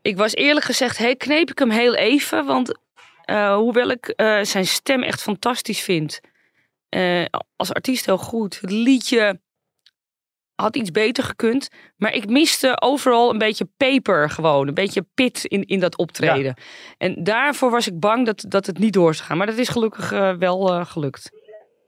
Ik 0.02 0.16
was 0.16 0.34
eerlijk 0.34 0.66
gezegd, 0.66 0.98
hey, 0.98 1.16
kneep 1.16 1.50
ik 1.50 1.58
hem 1.58 1.70
heel 1.70 1.94
even. 1.94 2.44
Want 2.44 2.78
eh, 3.24 3.54
hoewel 3.54 3.90
ik 3.90 4.08
eh, 4.08 4.42
zijn 4.42 4.66
stem 4.66 5.02
echt 5.02 5.22
fantastisch 5.22 5.80
vind. 5.80 6.20
als 7.56 7.72
artiest 7.72 8.06
heel 8.06 8.18
goed. 8.18 8.60
Het 8.60 8.70
liedje 8.70 9.40
had 10.54 10.76
iets 10.76 10.90
beter 10.90 11.24
gekund. 11.24 11.68
Maar 11.96 12.12
ik 12.12 12.28
miste 12.28 12.80
overal 12.80 13.30
een 13.30 13.38
beetje 13.38 13.68
peper 13.76 14.30
gewoon. 14.30 14.68
Een 14.68 14.74
beetje 14.74 15.06
pit 15.14 15.44
in, 15.44 15.64
in 15.64 15.80
dat 15.80 15.96
optreden. 15.96 16.56
En 16.98 17.24
daarvoor 17.24 17.70
was 17.70 17.86
ik 17.86 18.00
bang 18.00 18.26
dat, 18.26 18.44
dat 18.48 18.66
het 18.66 18.78
niet 18.78 18.92
door 18.92 19.14
zou 19.14 19.26
gaan. 19.26 19.36
Maar 19.36 19.46
dat 19.46 19.58
is 19.58 19.68
gelukkig 19.68 20.10
wel 20.38 20.84
gelukt. 20.84 21.35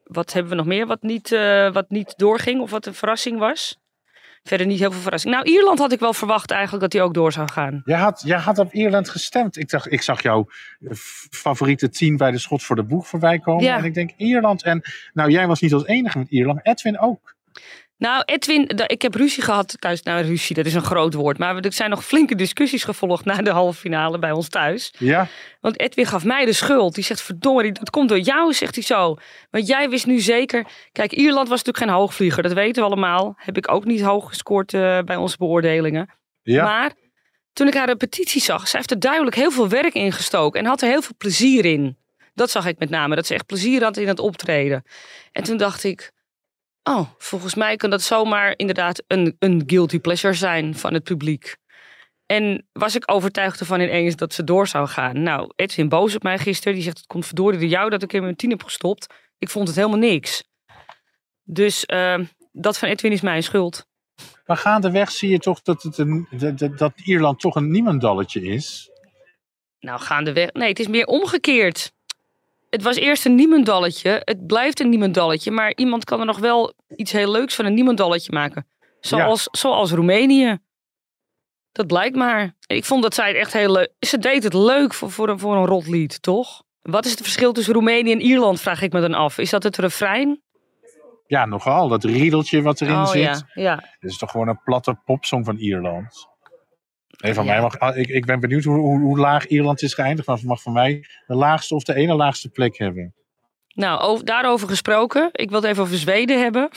Wat 0.09 0.33
hebben 0.33 0.51
we 0.51 0.59
nog 0.59 0.67
meer 0.67 0.87
wat 0.87 1.03
niet, 1.03 1.33
eh, 1.33 1.73
wat 1.73 1.91
niet 1.91 2.15
doorging 2.17 2.61
of 2.61 2.71
wat 2.71 2.87
een 2.87 2.95
verrassing 2.95 3.39
was? 3.39 3.79
Verder 4.43 4.67
niet 4.67 4.79
heel 4.79 4.93
veel 4.93 5.01
verrassing. 5.01 5.35
Nou, 5.35 5.51
Ierland 5.51 5.79
had 5.79 5.93
ik 5.93 6.01
wel 6.01 6.13
verwacht 6.13 6.51
eigenlijk 6.51 6.83
dat 6.83 6.93
hij 6.93 7.03
ook 7.03 7.15
door 7.15 7.33
zou 7.33 7.49
gaan. 7.51 7.83
Jij 7.85 7.99
had, 7.99 8.23
jij 8.25 8.39
had 8.39 8.59
op 8.59 8.73
Ierland 8.73 9.09
gestemd. 9.09 9.57
Ik, 9.57 9.71
dacht, 9.71 9.93
ik 9.93 10.03
zag 10.03 10.23
jouw 10.23 10.47
eh, 10.81 10.91
favoriete 11.31 11.89
team 11.89 12.17
bij 12.17 12.31
de 12.31 12.39
Schot 12.39 12.63
voor 12.63 12.77
de 12.77 12.85
Boeg 12.85 13.09
voorbij 13.09 13.39
komen. 13.39 13.65
Ja. 13.65 13.77
En 13.77 13.85
ik 13.85 13.95
denk 13.95 14.11
Ierland. 14.17 14.63
En 14.63 14.83
nou, 15.13 15.31
jij 15.31 15.47
was 15.47 15.61
niet 15.61 15.73
als 15.73 15.87
enige 15.87 16.19
met 16.19 16.29
Ierland. 16.31 16.61
Edwin 16.63 16.99
ook. 16.99 17.37
Nou, 17.99 18.23
Edwin, 18.25 18.69
ik 18.87 19.03
heb 19.03 19.15
ruzie 19.15 19.43
gehad 19.43 19.77
thuis. 19.79 20.03
Nou, 20.03 20.23
ruzie, 20.27 20.57
dat 20.57 20.67
is 20.67 20.75
een 20.75 20.85
groot 20.85 21.15
woord. 21.15 21.39
Maar 21.39 21.57
er 21.57 21.73
zijn 21.73 21.91
nog 21.91 22.05
flinke 22.05 22.35
discussies 22.35 22.85
gevolgd 22.85 23.25
na 23.25 23.37
de 23.37 23.51
halve 23.51 23.79
finale 23.81 24.19
bij 24.19 24.33
ons 24.33 24.49
thuis. 24.49 24.93
Ja, 24.99 25.29
Want 25.61 25.81
Edwin 25.81 26.07
gaf 26.07 26.25
mij 26.25 26.45
de 26.45 26.53
schuld. 26.53 26.95
Die 26.95 27.05
zegt, 27.05 27.21
verdorie, 27.21 27.73
dat 27.73 27.91
komt 27.91 28.09
door 28.09 28.19
jou, 28.19 28.53
zegt 28.53 28.75
hij 28.75 28.85
zo. 28.85 29.17
Want 29.51 29.67
jij 29.67 29.89
wist 29.89 30.07
nu 30.07 30.21
zeker... 30.21 30.67
Kijk, 30.93 31.13
Ierland 31.13 31.49
was 31.49 31.59
natuurlijk 31.59 31.85
geen 31.85 32.01
hoogvlieger. 32.01 32.43
Dat 32.43 32.53
weten 32.53 32.83
we 32.83 32.89
allemaal. 32.89 33.35
Heb 33.37 33.57
ik 33.57 33.71
ook 33.71 33.85
niet 33.85 34.01
hoog 34.01 34.29
gescoord 34.29 34.75
eh, 34.75 34.99
bij 35.05 35.17
onze 35.17 35.37
beoordelingen. 35.37 36.11
ja. 36.43 36.65
Maar 36.65 36.93
toen 37.53 37.67
ik 37.67 37.75
haar 37.75 37.87
repetitie 37.87 38.43
zag, 38.43 38.69
zij 38.69 38.79
heeft 38.79 38.91
er 38.91 39.01
duidelijk 39.01 39.37
heel 39.37 39.51
veel 39.51 39.69
werk 39.69 39.95
in 39.95 40.13
gestoken 40.13 40.61
en 40.61 40.67
had 40.67 40.83
er 40.83 40.89
heel 40.89 41.03
veel 41.03 41.15
plezier 41.19 41.65
in. 41.65 41.97
Dat 42.35 42.51
zag 42.51 42.67
ik 42.67 42.79
met 42.79 42.91
name, 42.91 43.15
dat 43.15 43.27
ze 43.27 43.35
echt 43.35 43.47
plezier 43.47 43.83
had 43.83 43.97
in 43.97 44.09
het 44.09 44.19
optreden. 44.19 44.85
En 45.33 45.43
toen 45.43 45.57
dacht 45.57 45.85
ik, 45.85 46.13
oh, 46.89 47.09
volgens 47.19 47.55
mij 47.55 47.77
kan 47.77 47.91
dat 47.91 48.03
zomaar 48.03 48.55
inderdaad 48.57 49.03
een, 49.07 49.37
een 49.39 49.63
guilty 49.67 49.99
pleasure 49.99 50.35
zijn 50.35 50.75
van 50.75 50.95
het 50.95 51.05
publiek. 51.05 51.57
En 52.27 52.67
was 52.73 52.95
ik 52.95 53.13
overtuigd 53.13 53.61
ervan 53.61 53.81
ineens 53.81 54.17
dat 54.17 54.35
ze 54.35 54.45
door 54.45 54.67
zou 54.67 54.89
gaan. 54.89 55.23
Nou, 55.23 55.53
Edwin 55.57 55.89
boos 55.89 56.15
op 56.15 56.23
mij 56.23 56.39
gisteren. 56.39 56.75
Die 56.75 56.83
zegt, 56.83 56.97
het 56.97 57.07
komt 57.07 57.27
verdorie 57.27 57.59
door 57.59 57.69
jou 57.69 57.91
dat 57.91 58.03
ik 58.03 58.13
in 58.13 58.23
mijn 58.23 58.37
tien 58.37 58.51
heb 58.51 58.63
gestopt. 58.63 59.15
Ik 59.39 59.49
vond 59.49 59.69
het 59.69 59.77
helemaal 59.77 59.99
niks. 59.99 60.45
Dus 61.43 61.87
eh, 61.87 62.19
dat 62.53 62.79
van 62.79 62.89
Edwin 62.89 63.13
is 63.13 63.21
mijn 63.21 63.43
schuld. 63.43 63.87
Maar 64.47 64.57
gaandeweg 64.57 65.11
zie 65.11 65.31
je 65.31 65.39
toch 65.39 65.63
dat, 65.63 65.83
het 65.83 65.99
een, 65.99 66.29
dat, 66.77 66.93
Ierland 67.05 67.41
toch 67.41 67.55
een 67.55 67.71
niemandalletje 67.71 68.41
is. 68.41 68.91
Nou, 69.81 70.01
gaandeweg. 70.01 70.53
Nee, 70.53 70.69
het 70.69 70.79
is 70.79 70.89
meer 70.89 71.07
omgekeerd. 71.07 71.93
Het 72.71 72.83
was 72.83 72.97
eerst 72.97 73.25
een 73.25 73.35
niemendalletje. 73.35 74.23
Het 74.25 74.47
blijft 74.47 74.81
een 74.81 74.89
niemendalletje. 74.89 75.51
Maar 75.51 75.73
iemand 75.75 76.05
kan 76.05 76.21
er 76.21 76.27
nog 76.27 76.39
wel 76.39 76.75
iets 76.97 77.13
heel 77.13 77.31
leuks 77.31 77.55
van 77.55 77.65
een 77.65 77.75
niemendalletje 77.75 78.33
maken. 78.33 78.67
Zoals, 79.01 79.49
zoals 79.51 79.91
Roemenië. 79.91 80.59
Dat 81.73 81.87
blijkt 81.87 82.17
maar. 82.17 82.57
Ik 82.67 82.85
vond 82.85 83.03
dat 83.03 83.15
zij 83.15 83.29
het 83.29 83.37
echt 83.37 83.53
heel 83.53 83.73
leuk... 83.73 83.93
Ze 83.99 84.19
deed 84.19 84.43
het 84.43 84.55
leuk 84.55 84.95
voor, 84.95 85.11
voor, 85.11 85.29
een, 85.29 85.39
voor 85.39 85.57
een 85.57 85.67
rotlied, 85.67 86.23
toch? 86.23 86.63
Wat 86.83 87.05
is 87.05 87.11
het 87.11 87.21
verschil 87.21 87.53
tussen 87.53 87.75
Roemenië 87.75 88.13
en 88.13 88.21
Ierland, 88.21 88.61
vraag 88.61 88.83
ik 88.83 88.93
me 88.93 89.01
dan 89.01 89.15
af. 89.15 89.39
Is 89.39 89.51
dat 89.51 89.63
het 89.63 89.77
refrein? 89.77 90.43
Ja, 91.27 91.45
nogal. 91.45 91.89
Dat 91.89 92.05
riedeltje 92.05 92.63
wat 92.63 92.81
erin 92.81 92.95
oh 92.95 93.07
zit. 93.07 93.23
ja, 93.23 93.43
ja. 93.55 93.75
Het 93.99 94.11
is 94.11 94.19
toch 94.19 94.31
gewoon 94.31 94.49
een 94.49 94.63
platte 94.65 95.01
popsong 95.05 95.45
van 95.45 95.57
Ierland. 95.57 96.29
Nee, 97.23 97.35
van 97.35 97.45
Ja. 97.45 97.53
mij 97.53 97.61
mag, 97.61 97.79
ah, 97.79 97.97
ik, 97.97 98.09
ik 98.09 98.25
ben 98.27 98.41
benieuwd 98.41 98.65
hoe, 98.65 98.79
hoe, 98.79 98.99
hoe 99.01 99.19
laag 99.19 99.47
Ierland 99.47 99.83
is 99.83 99.95
geëindigd. 99.95 100.27
Maar 100.29 100.37
het 100.37 100.45
mag 100.45 100.63
van 100.63 100.73
mij 100.73 101.05
de 101.27 101.35
laagste 101.35 101.75
of 101.75 101.83
de 101.83 101.95
ene 101.95 102.15
laagste 102.15 102.49
plek 102.49 102.79
hebben. 102.79 103.15
Nou, 103.75 104.01
over, 104.01 104.25
daarover 104.25 104.69
gesproken. 104.69 105.29
Ik 105.33 105.51
wil 105.51 105.61
het 105.61 105.71
even 105.71 105.83
over 105.83 105.97
Zweden 105.97 106.41
hebben. 106.43 106.69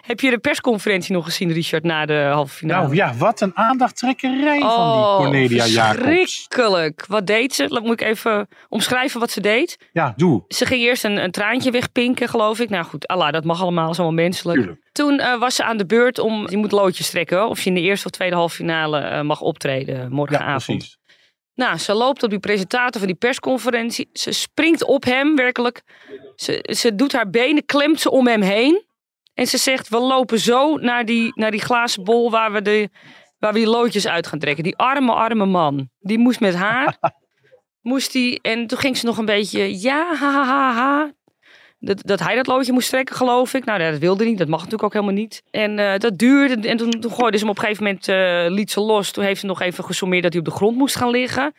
Heb 0.00 0.20
je 0.20 0.30
de 0.30 0.38
persconferentie 0.38 1.12
nog 1.14 1.24
gezien, 1.24 1.52
Richard, 1.52 1.84
na 1.84 2.06
de 2.06 2.28
halve 2.32 2.54
finale? 2.54 2.82
Nou 2.82 2.94
ja, 2.94 3.14
wat 3.14 3.40
een 3.40 3.56
aandachttrekkerij 3.56 4.60
van 4.60 4.92
die 4.92 5.02
Cornelia 5.16 5.66
Jacobs. 5.66 5.98
Oh, 6.00 6.08
verschrikkelijk. 6.08 7.04
Wat 7.06 7.26
deed 7.26 7.54
ze? 7.54 7.68
Laat 7.68 7.82
moet 7.82 8.00
ik 8.00 8.06
even 8.06 8.48
omschrijven 8.68 9.20
wat 9.20 9.30
ze 9.30 9.40
deed. 9.40 9.76
Ja, 9.92 10.12
doe. 10.16 10.44
Ze 10.48 10.66
ging 10.66 10.82
eerst 10.82 11.04
een, 11.04 11.16
een 11.16 11.30
traantje 11.30 11.70
wegpinken, 11.70 12.28
geloof 12.28 12.60
ik. 12.60 12.68
Nou 12.68 12.84
goed, 12.84 13.06
Allah, 13.06 13.32
dat 13.32 13.44
mag 13.44 13.62
allemaal, 13.62 13.90
is 13.90 13.98
allemaal 13.98 14.24
menselijk. 14.24 14.58
Tuurlijk. 14.58 14.80
Toen 14.92 15.18
eh, 15.18 15.38
was 15.38 15.54
ze 15.54 15.64
aan 15.64 15.76
de 15.76 15.86
beurt 15.86 16.18
om, 16.18 16.50
je 16.50 16.56
moet 16.56 16.72
loodjes 16.72 17.10
trekken, 17.10 17.48
of 17.48 17.60
je 17.60 17.68
in 17.68 17.74
de 17.74 17.80
eerste 17.80 18.06
of 18.06 18.12
tweede 18.12 18.36
halve 18.36 18.54
finale 18.56 18.98
eh, 18.98 19.20
mag 19.20 19.40
optreden 19.40 19.96
Ja, 19.96 20.08
morgenavond. 20.08 20.78
precies. 20.78 20.96
Nou, 21.54 21.78
ze 21.78 21.94
loopt 21.94 22.22
op 22.22 22.30
die 22.30 22.38
presentator 22.38 22.98
van 23.00 23.06
die 23.06 23.16
persconferentie. 23.16 24.08
Ze 24.12 24.32
springt 24.32 24.84
op 24.84 25.04
hem, 25.04 25.36
werkelijk. 25.36 25.82
Ze, 26.36 26.64
ze 26.76 26.94
doet 26.94 27.12
haar 27.12 27.30
benen, 27.30 27.64
klemt 27.66 28.00
ze 28.00 28.10
om 28.10 28.26
hem 28.26 28.42
heen. 28.42 28.82
En 29.38 29.46
ze 29.46 29.58
zegt, 29.58 29.88
we 29.88 29.98
lopen 29.98 30.38
zo 30.38 30.76
naar 30.76 31.04
die, 31.04 31.32
naar 31.34 31.50
die 31.50 31.60
glazen 31.60 32.04
bol 32.04 32.30
waar 32.30 32.52
we, 32.52 32.62
de, 32.62 32.88
waar 33.38 33.52
we 33.52 33.58
die 33.58 33.68
loodjes 33.68 34.06
uit 34.06 34.26
gaan 34.26 34.38
trekken. 34.38 34.64
Die 34.64 34.76
arme, 34.76 35.12
arme 35.12 35.46
man. 35.46 35.90
Die 35.98 36.18
moest 36.18 36.40
met 36.40 36.54
haar. 36.54 36.98
moest 37.90 38.12
die, 38.12 38.40
en 38.40 38.66
toen 38.66 38.78
ging 38.78 38.96
ze 38.96 39.06
nog 39.06 39.18
een 39.18 39.24
beetje, 39.24 39.80
ja, 39.80 40.14
ha, 40.14 40.32
ha, 40.32 40.44
ha, 40.44 40.72
ha. 40.72 41.12
Dat, 41.78 42.02
dat 42.06 42.20
hij 42.20 42.34
dat 42.34 42.46
loodje 42.46 42.72
moest 42.72 42.88
trekken, 42.88 43.16
geloof 43.16 43.54
ik. 43.54 43.64
Nou, 43.64 43.78
dat 43.78 43.98
wilde 43.98 44.24
niet. 44.24 44.38
Dat 44.38 44.48
mag 44.48 44.58
natuurlijk 44.58 44.84
ook 44.84 44.92
helemaal 44.92 45.22
niet. 45.22 45.42
En 45.50 45.78
eh, 45.78 45.98
dat 45.98 46.18
duurde. 46.18 46.68
En 46.68 46.76
toen, 46.76 46.90
toen 46.90 47.12
gooide 47.12 47.38
ze 47.38 47.42
hem 47.42 47.52
op 47.52 47.58
een 47.58 47.64
gegeven 47.64 47.84
moment, 47.84 48.08
eh, 48.08 48.46
liet 48.48 48.70
ze 48.70 48.80
los. 48.80 49.10
Toen 49.10 49.24
heeft 49.24 49.40
ze 49.40 49.46
nog 49.46 49.60
even 49.60 49.84
gesommeerd 49.84 50.22
dat 50.22 50.32
hij 50.32 50.40
op 50.40 50.48
de 50.48 50.54
grond 50.54 50.76
moest 50.76 50.96
gaan 50.96 51.10
liggen. 51.10 51.54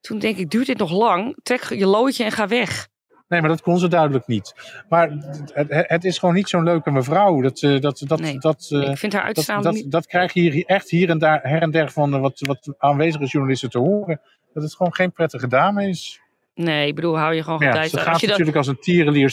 Toen 0.00 0.18
denk 0.18 0.36
ik, 0.36 0.50
duurt 0.50 0.66
dit 0.66 0.78
nog 0.78 0.90
lang? 0.90 1.36
Trek 1.42 1.64
je 1.64 1.86
loodje 1.86 2.24
en 2.24 2.32
ga 2.32 2.48
weg. 2.48 2.88
Nee, 3.32 3.40
maar 3.40 3.50
dat 3.50 3.62
kon 3.62 3.78
ze 3.78 3.88
duidelijk 3.88 4.26
niet. 4.26 4.54
Maar 4.88 5.10
het, 5.52 5.68
het 5.88 6.04
is 6.04 6.18
gewoon 6.18 6.34
niet 6.34 6.48
zo'n 6.48 6.64
leuke 6.64 6.90
mevrouw. 6.90 7.40
Dat, 7.40 7.62
eh, 7.62 7.80
dat, 7.80 8.02
dat, 8.06 8.20
Nee, 8.20 8.38
dat, 8.38 8.68
eh, 8.70 8.90
ik 8.90 8.98
vind 8.98 9.12
haar 9.12 9.26
dat, 9.26 9.36
uitstraling 9.36 9.82
dat, 9.82 9.90
dat 9.90 10.06
krijg 10.06 10.32
je 10.32 10.40
hier 10.40 10.64
echt 10.66 10.90
hier 10.90 11.10
en 11.10 11.18
daar, 11.18 11.40
her 11.42 11.62
en 11.62 11.70
der 11.70 11.90
van 11.90 12.14
eh, 12.14 12.20
wat, 12.20 12.40
wat 12.40 12.74
aanwezige 12.78 13.24
journalisten 13.24 13.70
te 13.70 13.78
horen. 13.78 14.20
Dat 14.54 14.62
het 14.62 14.74
gewoon 14.74 14.94
geen 14.94 15.12
prettige 15.12 15.48
dame 15.48 15.88
is. 15.88 16.20
Nee, 16.54 16.86
ik 16.86 16.94
bedoel, 16.94 17.18
hou 17.18 17.34
je 17.34 17.42
gewoon 17.42 17.58
ja, 17.60 17.72
tijd. 17.72 17.90
ze 17.90 17.96
Als 17.96 18.06
gaat 18.06 18.20
dat... 18.20 18.28
natuurlijk 18.28 18.56
als 18.56 18.66
een 18.66 18.80
tierenlier 18.80 19.30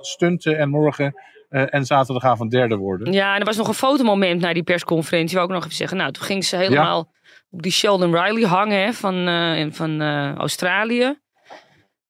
stunten 0.00 0.58
en 0.58 0.68
morgen 0.68 1.14
eh, 1.48 1.74
en 1.74 1.84
zaterdagavond 1.84 2.50
derde 2.50 2.76
worden. 2.76 3.12
Ja, 3.12 3.34
en 3.34 3.40
er 3.40 3.46
was 3.46 3.56
nog 3.56 3.68
een 3.68 3.74
fotomoment 3.74 4.40
na 4.40 4.52
die 4.52 4.62
persconferentie. 4.62 5.36
Wou 5.36 5.48
ik 5.48 5.54
nog 5.54 5.64
even 5.64 5.76
zeggen. 5.76 5.96
Nou, 5.96 6.12
toen 6.12 6.24
ging 6.24 6.44
ze 6.44 6.56
helemaal 6.56 7.12
op 7.50 7.62
die 7.62 7.72
Sheldon 7.72 8.22
Riley 8.22 8.48
hangen 8.48 8.80
hè, 8.80 8.92
van, 8.92 9.72
van 9.72 10.02
Australië. 10.36 11.18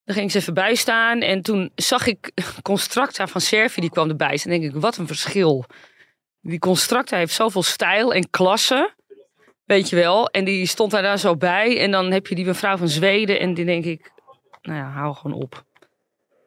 Daar 0.09 0.17
ging 0.17 0.31
ze 0.31 0.39
even 0.39 0.55
bij 0.55 0.75
staan. 0.75 1.21
En 1.21 1.43
toen 1.43 1.71
zag 1.75 2.07
ik 2.07 2.33
Constructa 2.63 3.27
van 3.27 3.41
Servië, 3.41 3.81
die 3.81 3.91
kwam 3.91 4.09
erbij. 4.09 4.31
En 4.31 4.51
dan 4.51 4.61
denk 4.61 4.75
ik, 4.75 4.81
wat 4.81 4.97
een 4.97 5.07
verschil. 5.07 5.65
Die 6.41 6.59
Constructa 6.59 7.17
heeft 7.17 7.35
zoveel 7.35 7.63
stijl 7.63 8.15
en 8.15 8.31
klasse. 8.31 8.95
Weet 9.65 9.89
je 9.89 9.97
wel. 9.97 10.29
En 10.29 10.45
die 10.45 10.67
stond 10.67 10.91
daar, 10.91 11.03
daar 11.03 11.19
zo 11.19 11.37
bij. 11.37 11.79
En 11.81 11.91
dan 11.91 12.11
heb 12.11 12.27
je 12.27 12.35
die 12.35 12.45
mevrouw 12.45 12.77
van 12.77 12.89
Zweden. 12.89 13.41
En 13.41 13.55
die 13.55 13.65
denk 13.65 13.85
ik, 13.85 14.13
nou 14.63 14.79
ja, 14.79 14.91
hou 14.91 15.15
gewoon 15.15 15.43
op. 15.43 15.65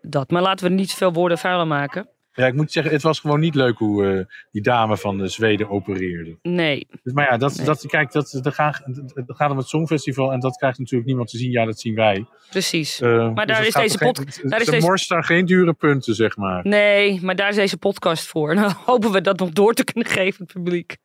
Dat. 0.02 0.30
Maar 0.30 0.42
laten 0.42 0.68
we 0.68 0.74
niet 0.74 0.94
veel 0.94 1.14
woorden 1.14 1.38
vuiler 1.38 1.68
maken. 1.68 2.10
Ja, 2.34 2.48
ik 2.48 2.54
moet 2.54 2.72
zeggen, 2.72 2.94
het 2.94 3.02
was 3.02 3.20
gewoon 3.20 3.40
niet 3.40 3.56
leuk 3.56 3.78
hoe 3.78 4.06
eh, 4.08 4.26
die 4.52 4.62
dame 4.62 4.98
van 4.98 5.18
de 5.18 5.28
Zweden 5.28 5.70
opereerde. 5.70 6.38
Nee. 6.42 6.88
Dus, 7.04 7.14
maar 7.14 7.32
ja, 7.32 7.38
dat, 7.38 7.56
Nee. 7.58 7.66
dat, 7.66 7.86
kijk, 7.88 8.12
dat, 8.12 8.40
dat, 8.42 8.54
gaat, 8.54 8.82
dat 9.14 9.36
gaat 9.36 9.52
om 9.52 9.58
het 9.58 9.68
Songfestival 9.68 10.32
en 10.32 10.40
dat 10.40 10.56
krijgt 10.58 10.80
natuurlijk 10.80 11.06
niemand 11.08 11.30
te 11.30 11.38
zien. 11.38 11.52
Ja, 11.52 11.66
dat 11.66 11.80
zien 11.80 11.96
wij. 11.96 12.26
Precies. 12.50 13.02
Eh, 13.02 13.34
Maar 13.34 13.46
dus 13.46 13.56
daar 13.58 13.66
is 13.68 13.74
deze 13.74 13.98
geen- 13.98 14.08
pod- 14.12 14.18
het- 14.18 14.42
daar 14.44 14.60
is 14.60 14.66
Ze 14.66 14.72
deze- 14.72 14.86
morst 14.86 15.10
daar 15.10 15.24
geen 15.24 15.46
dure 15.46 15.74
punten, 15.74 16.16
zeg 16.16 16.38
maar. 16.38 16.68
Nee, 16.68 17.20
maar 17.22 17.36
daar 17.36 17.50
is 17.50 17.56
deze 17.56 17.78
podcast 17.78 18.26
voor. 18.28 18.54
Nou 18.62 18.74
hopen 18.86 19.12
we 19.12 19.22
dat 19.22 19.40
nog 19.40 19.50
door 19.50 19.74
te 19.74 19.84
kunnen 19.84 20.12
geven, 20.12 20.44
het 20.44 20.54
publiek. 20.54 20.98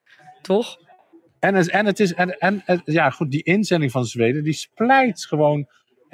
Toch? 0.43 0.77
En, 1.39 1.55
het, 1.55 1.71
en, 1.71 1.87
het 1.87 2.01
is, 2.01 2.15
en 2.15 2.39
en- 2.39 2.63
ja, 2.85 3.11
goed, 3.11 3.31
die 3.31 3.43
inzending 3.43 3.93
van 3.93 4.05
Zweden, 4.05 4.43
die 4.45 4.53
splijt 4.53 5.27
gewoon 5.27 5.67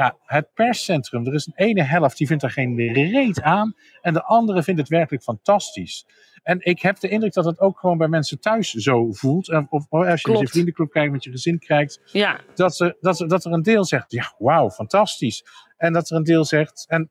ja, 0.02 0.16
het 0.26 0.48
perscentrum. 0.54 1.26
Er 1.26 1.34
is 1.34 1.46
een 1.46 1.66
ene 1.66 1.82
helft 1.82 2.16
die 2.16 2.26
vindt 2.26 2.42
er 2.42 2.50
geen 2.50 2.92
reet 2.92 3.42
aan. 3.42 3.74
En 4.00 4.12
de 4.12 4.22
andere 4.22 4.62
vindt 4.62 4.80
het 4.80 4.88
werkelijk 4.88 5.24
fantastisch. 5.24 6.06
En 6.42 6.58
ik 6.60 6.82
heb 6.82 6.98
de 7.00 7.08
indruk 7.08 7.32
dat 7.32 7.44
het 7.44 7.60
ook 7.60 7.78
gewoon 7.78 7.98
bij 7.98 8.08
mensen 8.08 8.40
thuis 8.40 8.70
zo 8.70 9.12
voelt. 9.12 9.48
Of, 9.68 9.86
als 9.90 10.22
je 10.22 10.30
met 10.30 10.40
je 10.40 10.48
vriendenclub 10.48 10.90
kijkt, 10.90 11.12
met 11.12 11.24
je 11.24 11.30
gezin 11.30 11.58
kijkt. 11.58 12.00
Ja, 12.12 12.40
Dat, 12.54 12.76
ze, 12.76 12.96
dat, 13.00 13.16
ze, 13.16 13.26
dat 13.26 13.44
er 13.44 13.52
een 13.52 13.62
deel 13.62 13.84
zegt, 13.84 14.12
ja, 14.12 14.34
wauw, 14.38 14.70
fantastisch. 14.70 15.44
En 15.76 15.92
dat 15.92 16.10
er 16.10 16.16
een 16.16 16.24
deel 16.24 16.44
zegt, 16.44 16.84
en 16.88 17.10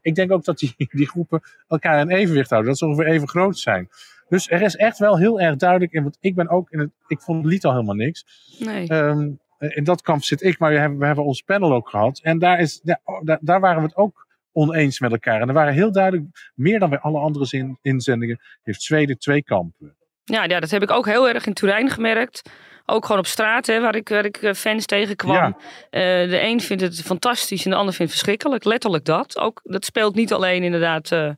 ik 0.00 0.14
denk 0.14 0.32
ook 0.32 0.44
dat 0.44 0.58
die, 0.58 0.74
die 0.76 1.08
groepen 1.08 1.40
elkaar 1.68 2.00
in 2.00 2.10
evenwicht 2.10 2.50
houden. 2.50 2.70
Dat 2.70 2.78
ze 2.78 2.86
ongeveer 2.86 3.12
even 3.12 3.28
groot 3.28 3.58
zijn. 3.58 3.88
Dus 4.28 4.50
er 4.50 4.62
is 4.62 4.76
echt 4.76 4.98
wel 4.98 5.18
heel 5.18 5.40
erg 5.40 5.56
duidelijk. 5.56 5.92
En 5.92 6.02
want 6.02 6.16
ik 6.20 6.34
ben 6.34 6.48
ook 6.48 6.70
in 6.70 6.78
het. 6.78 6.90
Ik 7.06 7.20
vond 7.20 7.42
het 7.42 7.52
lied 7.52 7.64
al 7.64 7.72
helemaal 7.72 7.94
niks. 7.94 8.24
nee. 8.58 8.88
Ehm, 8.88 9.30
in 9.58 9.84
dat 9.84 10.02
kamp 10.02 10.24
zit 10.24 10.42
ik, 10.42 10.58
maar 10.58 10.70
we 10.70 10.78
hebben, 10.78 10.98
we 10.98 11.06
hebben 11.06 11.24
ons 11.24 11.42
panel 11.42 11.72
ook 11.72 11.88
gehad. 11.88 12.20
En 12.22 12.38
daar, 12.38 12.60
is, 12.60 12.80
ja, 12.82 13.00
oh, 13.04 13.24
daar, 13.24 13.38
daar 13.40 13.60
waren 13.60 13.80
we 13.82 13.86
het 13.86 13.96
ook 13.96 14.26
oneens 14.52 15.00
met 15.00 15.12
elkaar. 15.12 15.40
En 15.40 15.48
er 15.48 15.54
waren 15.54 15.74
heel 15.74 15.92
duidelijk, 15.92 16.52
meer 16.54 16.78
dan 16.78 16.90
bij 16.90 16.98
alle 16.98 17.18
andere 17.18 17.44
zin, 17.44 17.78
inzendingen, 17.82 18.40
heeft 18.62 18.82
Zweden 18.82 19.18
twee 19.18 19.42
kampen. 19.42 19.96
Ja, 20.24 20.44
ja, 20.44 20.60
dat 20.60 20.70
heb 20.70 20.82
ik 20.82 20.90
ook 20.90 21.06
heel 21.06 21.28
erg 21.28 21.46
in 21.46 21.54
Turijn 21.54 21.90
gemerkt. 21.90 22.50
Ook 22.86 23.04
gewoon 23.04 23.20
op 23.20 23.26
straat, 23.26 23.66
hè, 23.66 23.80
waar, 23.80 23.94
ik, 23.94 24.08
waar 24.08 24.24
ik 24.24 24.36
eh, 24.36 24.52
fans 24.52 24.86
tegenkwam. 24.86 25.34
Ja. 25.34 25.56
Eh, 25.90 26.30
de 26.30 26.40
een 26.40 26.60
vindt 26.60 26.82
het 26.82 27.02
fantastisch 27.02 27.64
en 27.64 27.70
de 27.70 27.76
ander 27.76 27.94
vindt 27.94 28.12
het 28.12 28.20
verschrikkelijk. 28.20 28.64
Letterlijk 28.64 29.04
dat. 29.04 29.38
Ook, 29.38 29.60
dat 29.62 29.84
speelt 29.84 30.14
niet 30.14 30.32
alleen 30.32 30.62
inderdaad 30.62 31.12
eh, 31.12 31.30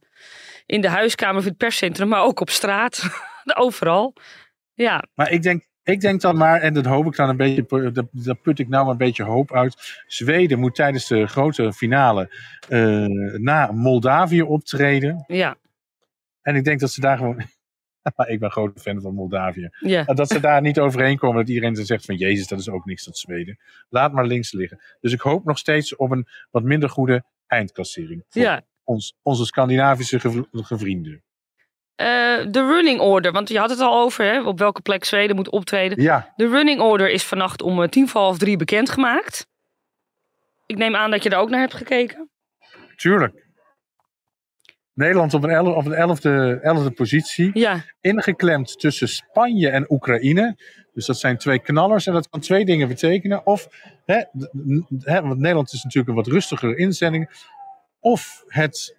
in 0.66 0.80
de 0.80 0.88
huiskamer 0.88 1.36
of 1.36 1.42
in 1.42 1.48
het 1.48 1.58
perscentrum, 1.58 2.08
maar 2.08 2.22
ook 2.22 2.40
op 2.40 2.50
straat. 2.50 3.02
Overal. 3.64 4.14
Ja, 4.74 5.04
Maar 5.14 5.30
ik 5.30 5.42
denk, 5.42 5.66
ik 5.86 6.00
denk 6.00 6.20
dan 6.20 6.36
maar, 6.36 6.60
en 6.60 6.74
dat 6.74 6.84
hoop 6.84 7.06
ik 7.06 7.16
dan 7.16 7.28
een 7.28 7.36
beetje, 7.36 7.92
dat, 7.92 8.06
dat 8.10 8.42
put 8.42 8.58
ik 8.58 8.68
nou 8.68 8.90
een 8.90 8.96
beetje 8.96 9.22
hoop 9.22 9.52
uit. 9.52 10.02
Zweden 10.06 10.58
moet 10.58 10.74
tijdens 10.74 11.06
de 11.08 11.26
grote 11.26 11.72
finale 11.72 12.34
eh, 12.68 13.04
na 13.38 13.72
Moldavië 13.72 14.42
optreden. 14.42 15.24
ja, 15.26 15.56
En 16.42 16.56
ik 16.56 16.64
denk 16.64 16.80
dat 16.80 16.90
ze 16.90 17.00
daar 17.00 17.16
gewoon. 17.16 17.42
Maar 18.16 18.28
ik 18.28 18.38
ben 18.40 18.50
grote 18.50 18.80
fan 18.80 19.00
van 19.00 19.14
Moldavië. 19.14 19.68
ja. 19.80 20.04
Dat 20.04 20.28
ze 20.28 20.40
daar 20.40 20.60
niet 20.60 20.78
overheen 20.78 21.18
komen. 21.18 21.36
Dat 21.36 21.48
iedereen 21.48 21.74
dan 21.74 21.84
zegt 21.84 22.04
van 22.04 22.16
Jezus, 22.16 22.46
dat 22.46 22.58
is 22.58 22.68
ook 22.68 22.84
niks, 22.84 23.04
dat 23.04 23.18
Zweden. 23.18 23.58
Laat 23.88 24.12
maar 24.12 24.26
links 24.26 24.52
liggen. 24.52 24.80
Dus 25.00 25.12
ik 25.12 25.20
hoop 25.20 25.44
nog 25.44 25.58
steeds 25.58 25.96
op 25.96 26.10
een 26.10 26.26
wat 26.50 26.62
minder 26.62 26.90
goede 26.90 27.24
eindklassering. 27.46 28.24
Voor 28.28 28.42
ja. 28.42 28.62
ons, 28.84 29.16
onze 29.22 29.44
Scandinavische 29.44 30.20
gev- 30.20 30.44
gevrienden. 30.52 31.22
Eh, 31.96 32.06
de 32.50 32.66
running 32.66 33.00
order, 33.00 33.32
want 33.32 33.48
je 33.48 33.58
had 33.58 33.70
het 33.70 33.80
al 33.80 34.00
over 34.00 34.24
hè, 34.24 34.42
op 34.42 34.58
welke 34.58 34.80
plek 34.80 35.04
Zweden 35.04 35.36
moet 35.36 35.50
optreden. 35.50 36.02
Ja, 36.02 36.32
De 36.36 36.48
running 36.48 36.80
order 36.80 37.10
is 37.10 37.24
vannacht 37.24 37.62
om 37.62 37.82
eh, 37.82 37.88
tien 37.88 38.08
voor 38.08 38.20
half 38.20 38.38
drie 38.38 38.56
bekendgemaakt. 38.56 39.46
Ik 40.66 40.76
neem 40.76 40.96
aan 40.96 41.10
dat 41.10 41.22
je 41.22 41.30
er 41.30 41.38
ook 41.38 41.50
naar 41.50 41.60
hebt 41.60 41.74
gekeken. 41.74 42.30
tuurlijk. 42.96 43.44
Nederland 44.94 45.34
op 45.34 45.42
een, 45.44 45.50
elf, 45.50 45.76
op 45.76 45.86
een 45.86 45.92
elfde, 45.92 46.58
elfde 46.62 46.90
positie. 46.90 47.50
Ja, 47.54 47.84
ingeklemd 48.00 48.80
tussen 48.80 49.08
Spanje 49.08 49.68
en 49.68 49.92
Oekraïne. 49.92 50.56
Dus 50.92 51.06
dat 51.06 51.18
zijn 51.18 51.38
twee 51.38 51.58
knallers 51.58 52.06
en 52.06 52.12
dat 52.12 52.28
kan 52.28 52.40
twee 52.40 52.64
dingen 52.64 52.88
betekenen. 52.88 53.46
Of, 53.46 53.68
hè, 54.04 54.22
hè, 54.98 55.22
want 55.22 55.38
Nederland 55.38 55.72
is 55.72 55.82
natuurlijk 55.82 56.08
een 56.08 56.24
wat 56.24 56.32
rustigere 56.32 56.76
inzending. 56.76 57.48
Of 58.00 58.44
het, 58.46 58.96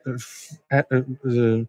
eh, 0.67 0.79
eh, 0.87 1.59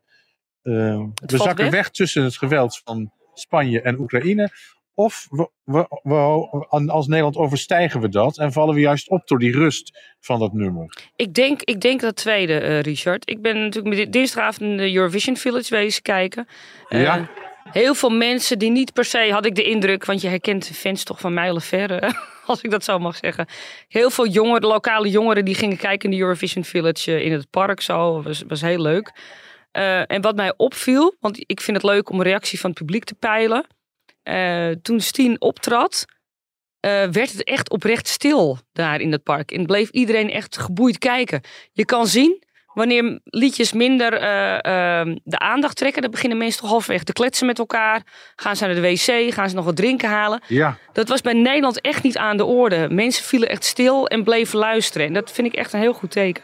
we 0.74 1.12
valt 1.26 1.42
zakken 1.42 1.64
weg? 1.64 1.72
weg. 1.72 1.90
tussen 1.90 2.22
het 2.24 2.36
geweld 2.36 2.80
van 2.84 3.12
Spanje 3.34 3.80
en 3.80 3.98
Oekraïne. 3.98 4.50
Of 4.94 5.26
we, 5.30 5.50
we, 5.64 5.86
we- 6.02 6.90
als 6.92 7.06
Nederland 7.06 7.36
overstijgen 7.36 8.00
we 8.00 8.08
dat 8.08 8.38
en 8.38 8.52
vallen 8.52 8.74
we 8.74 8.80
juist 8.80 9.08
op 9.08 9.26
door 9.28 9.38
die 9.38 9.52
rust 9.52 9.98
van 10.20 10.38
dat 10.38 10.52
nummer. 10.52 10.96
ik 11.16 11.34
denk, 11.34 11.62
ik 11.62 11.80
denk 11.80 12.00
dat 12.00 12.16
tweede, 12.16 12.58
eh, 12.58 12.80
Richard. 12.80 13.30
Ik 13.30 13.42
ben 13.42 13.62
natuurlijk 13.62 13.96
met 13.96 14.12
dinsdagavond 14.12 14.70
in 14.70 14.76
de 14.76 14.94
Eurovision 14.94 15.36
Village 15.36 15.74
wezen 15.74 16.02
kijken. 16.02 16.46
Eh, 16.88 17.02
Ja. 17.02 17.28
Heel 17.72 17.94
veel 17.94 18.10
mensen 18.10 18.58
die 18.58 18.70
niet 18.70 18.92
per 18.92 19.04
se, 19.04 19.28
had 19.32 19.46
ik 19.46 19.54
de 19.54 19.62
indruk, 19.64 20.04
want 20.04 20.20
je 20.20 20.28
herkent 20.28 20.68
de 20.68 20.74
fans 20.74 21.04
toch 21.04 21.20
van 21.20 21.34
mijlen 21.34 21.62
verre, 21.62 22.12
als 22.46 22.60
ik 22.60 22.70
dat 22.70 22.84
zo 22.84 22.98
mag 22.98 23.16
zeggen. 23.16 23.46
Heel 23.88 24.10
veel 24.10 24.26
jongeren, 24.26 24.68
lokale 24.68 25.08
jongeren, 25.10 25.44
die 25.44 25.54
gingen 25.54 25.76
kijken 25.76 26.10
in 26.10 26.16
de 26.16 26.22
Eurovision 26.22 26.64
Village 26.64 27.12
eh, 27.14 27.24
in 27.24 27.32
het 27.32 27.50
park 27.50 27.80
zo. 27.80 28.22
Was, 28.22 28.42
was 28.48 28.60
heel 28.60 28.80
leuk. 28.82 29.12
Eh, 29.70 30.10
en 30.10 30.20
wat 30.20 30.36
mij 30.36 30.54
opviel, 30.56 31.14
want 31.20 31.38
ik 31.46 31.60
vind 31.60 31.76
het 31.76 31.86
leuk 31.86 32.10
om 32.10 32.18
een 32.18 32.26
reactie 32.26 32.60
van 32.60 32.70
het 32.70 32.78
publiek 32.78 33.04
te 33.04 33.14
peilen. 33.14 33.66
Eh, 34.22 34.70
toen 34.82 35.00
Stien 35.00 35.40
optrad, 35.40 36.04
eh, 36.80 36.90
werd 36.90 37.32
het 37.32 37.44
echt 37.44 37.70
oprecht 37.70 38.08
stil 38.08 38.58
daar 38.72 39.00
in 39.00 39.12
het 39.12 39.22
park. 39.22 39.50
En 39.50 39.66
bleef 39.66 39.90
iedereen 39.90 40.30
echt 40.30 40.58
geboeid 40.58 40.98
kijken. 40.98 41.40
Je 41.72 41.84
kan 41.84 42.06
zien 42.06 42.46
wanneer 42.78 43.20
liedjes 43.24 43.72
minder 43.72 44.12
eh, 44.12 44.64
ehm, 44.64 45.16
de 45.24 45.38
aandacht 45.38 45.76
trekken, 45.76 46.02
dan 46.02 46.10
beginnen 46.10 46.38
mensen 46.38 46.60
toch 46.60 46.70
halverwege 46.70 47.04
te 47.04 47.12
kletsen 47.12 47.46
met 47.46 47.58
elkaar. 47.58 48.02
Gaan 48.36 48.56
ze 48.56 48.64
naar 48.64 48.74
de 48.74 48.80
wc, 48.80 49.34
gaan 49.34 49.48
ze 49.48 49.54
nog 49.54 49.64
wat 49.64 49.76
drinken 49.76 50.08
halen. 50.08 50.42
Ja, 50.46 50.78
Dat 50.92 51.08
was 51.08 51.20
bij 51.20 51.32
Nederland 51.32 51.80
echt 51.80 52.02
niet 52.02 52.16
aan 52.16 52.36
de 52.36 52.44
orde. 52.44 52.88
Mensen 52.90 53.24
vielen 53.24 53.48
echt 53.48 53.64
stil 53.64 54.06
en 54.06 54.24
bleven 54.24 54.58
luisteren. 54.58 55.06
En 55.06 55.12
dat 55.12 55.32
vind 55.32 55.46
ik 55.46 55.54
echt 55.54 55.72
een 55.72 55.80
heel 55.80 55.92
goed 55.92 56.10
teken. 56.10 56.42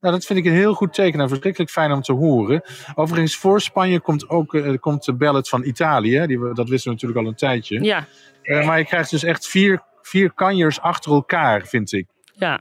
Nou, 0.00 0.14
dat 0.14 0.24
vind 0.24 0.38
ik 0.38 0.44
een 0.44 0.52
heel 0.52 0.74
goed 0.74 0.94
teken 0.94 1.20
en 1.20 1.28
verschrikkelijk 1.28 1.70
fijn 1.70 1.92
om 1.92 2.00
te 2.02 2.12
horen. 2.12 2.62
Overigens, 2.94 3.36
voor 3.36 3.60
Spanje 3.60 4.00
komt 4.00 4.28
ook 4.28 4.54
eh, 4.54 4.74
komt 4.80 5.04
de 5.04 5.14
ballad 5.14 5.48
van 5.48 5.64
Italië. 5.64 6.26
Die, 6.26 6.38
dat 6.54 6.68
wisten 6.68 6.84
we 6.90 6.90
natuurlijk 6.94 7.20
al 7.20 7.26
een 7.26 7.34
tijdje. 7.38 7.82
Ja, 7.84 8.06
Eh, 8.42 8.66
maar 8.66 8.78
je 8.78 8.84
krijgt 8.84 9.10
dus 9.10 9.22
echt 9.22 9.46
vier, 9.46 9.82
vier 10.02 10.32
kanjers 10.32 10.80
achter 10.80 11.12
elkaar, 11.12 11.66
vind 11.66 11.92
ik. 11.92 12.06
ja. 12.32 12.60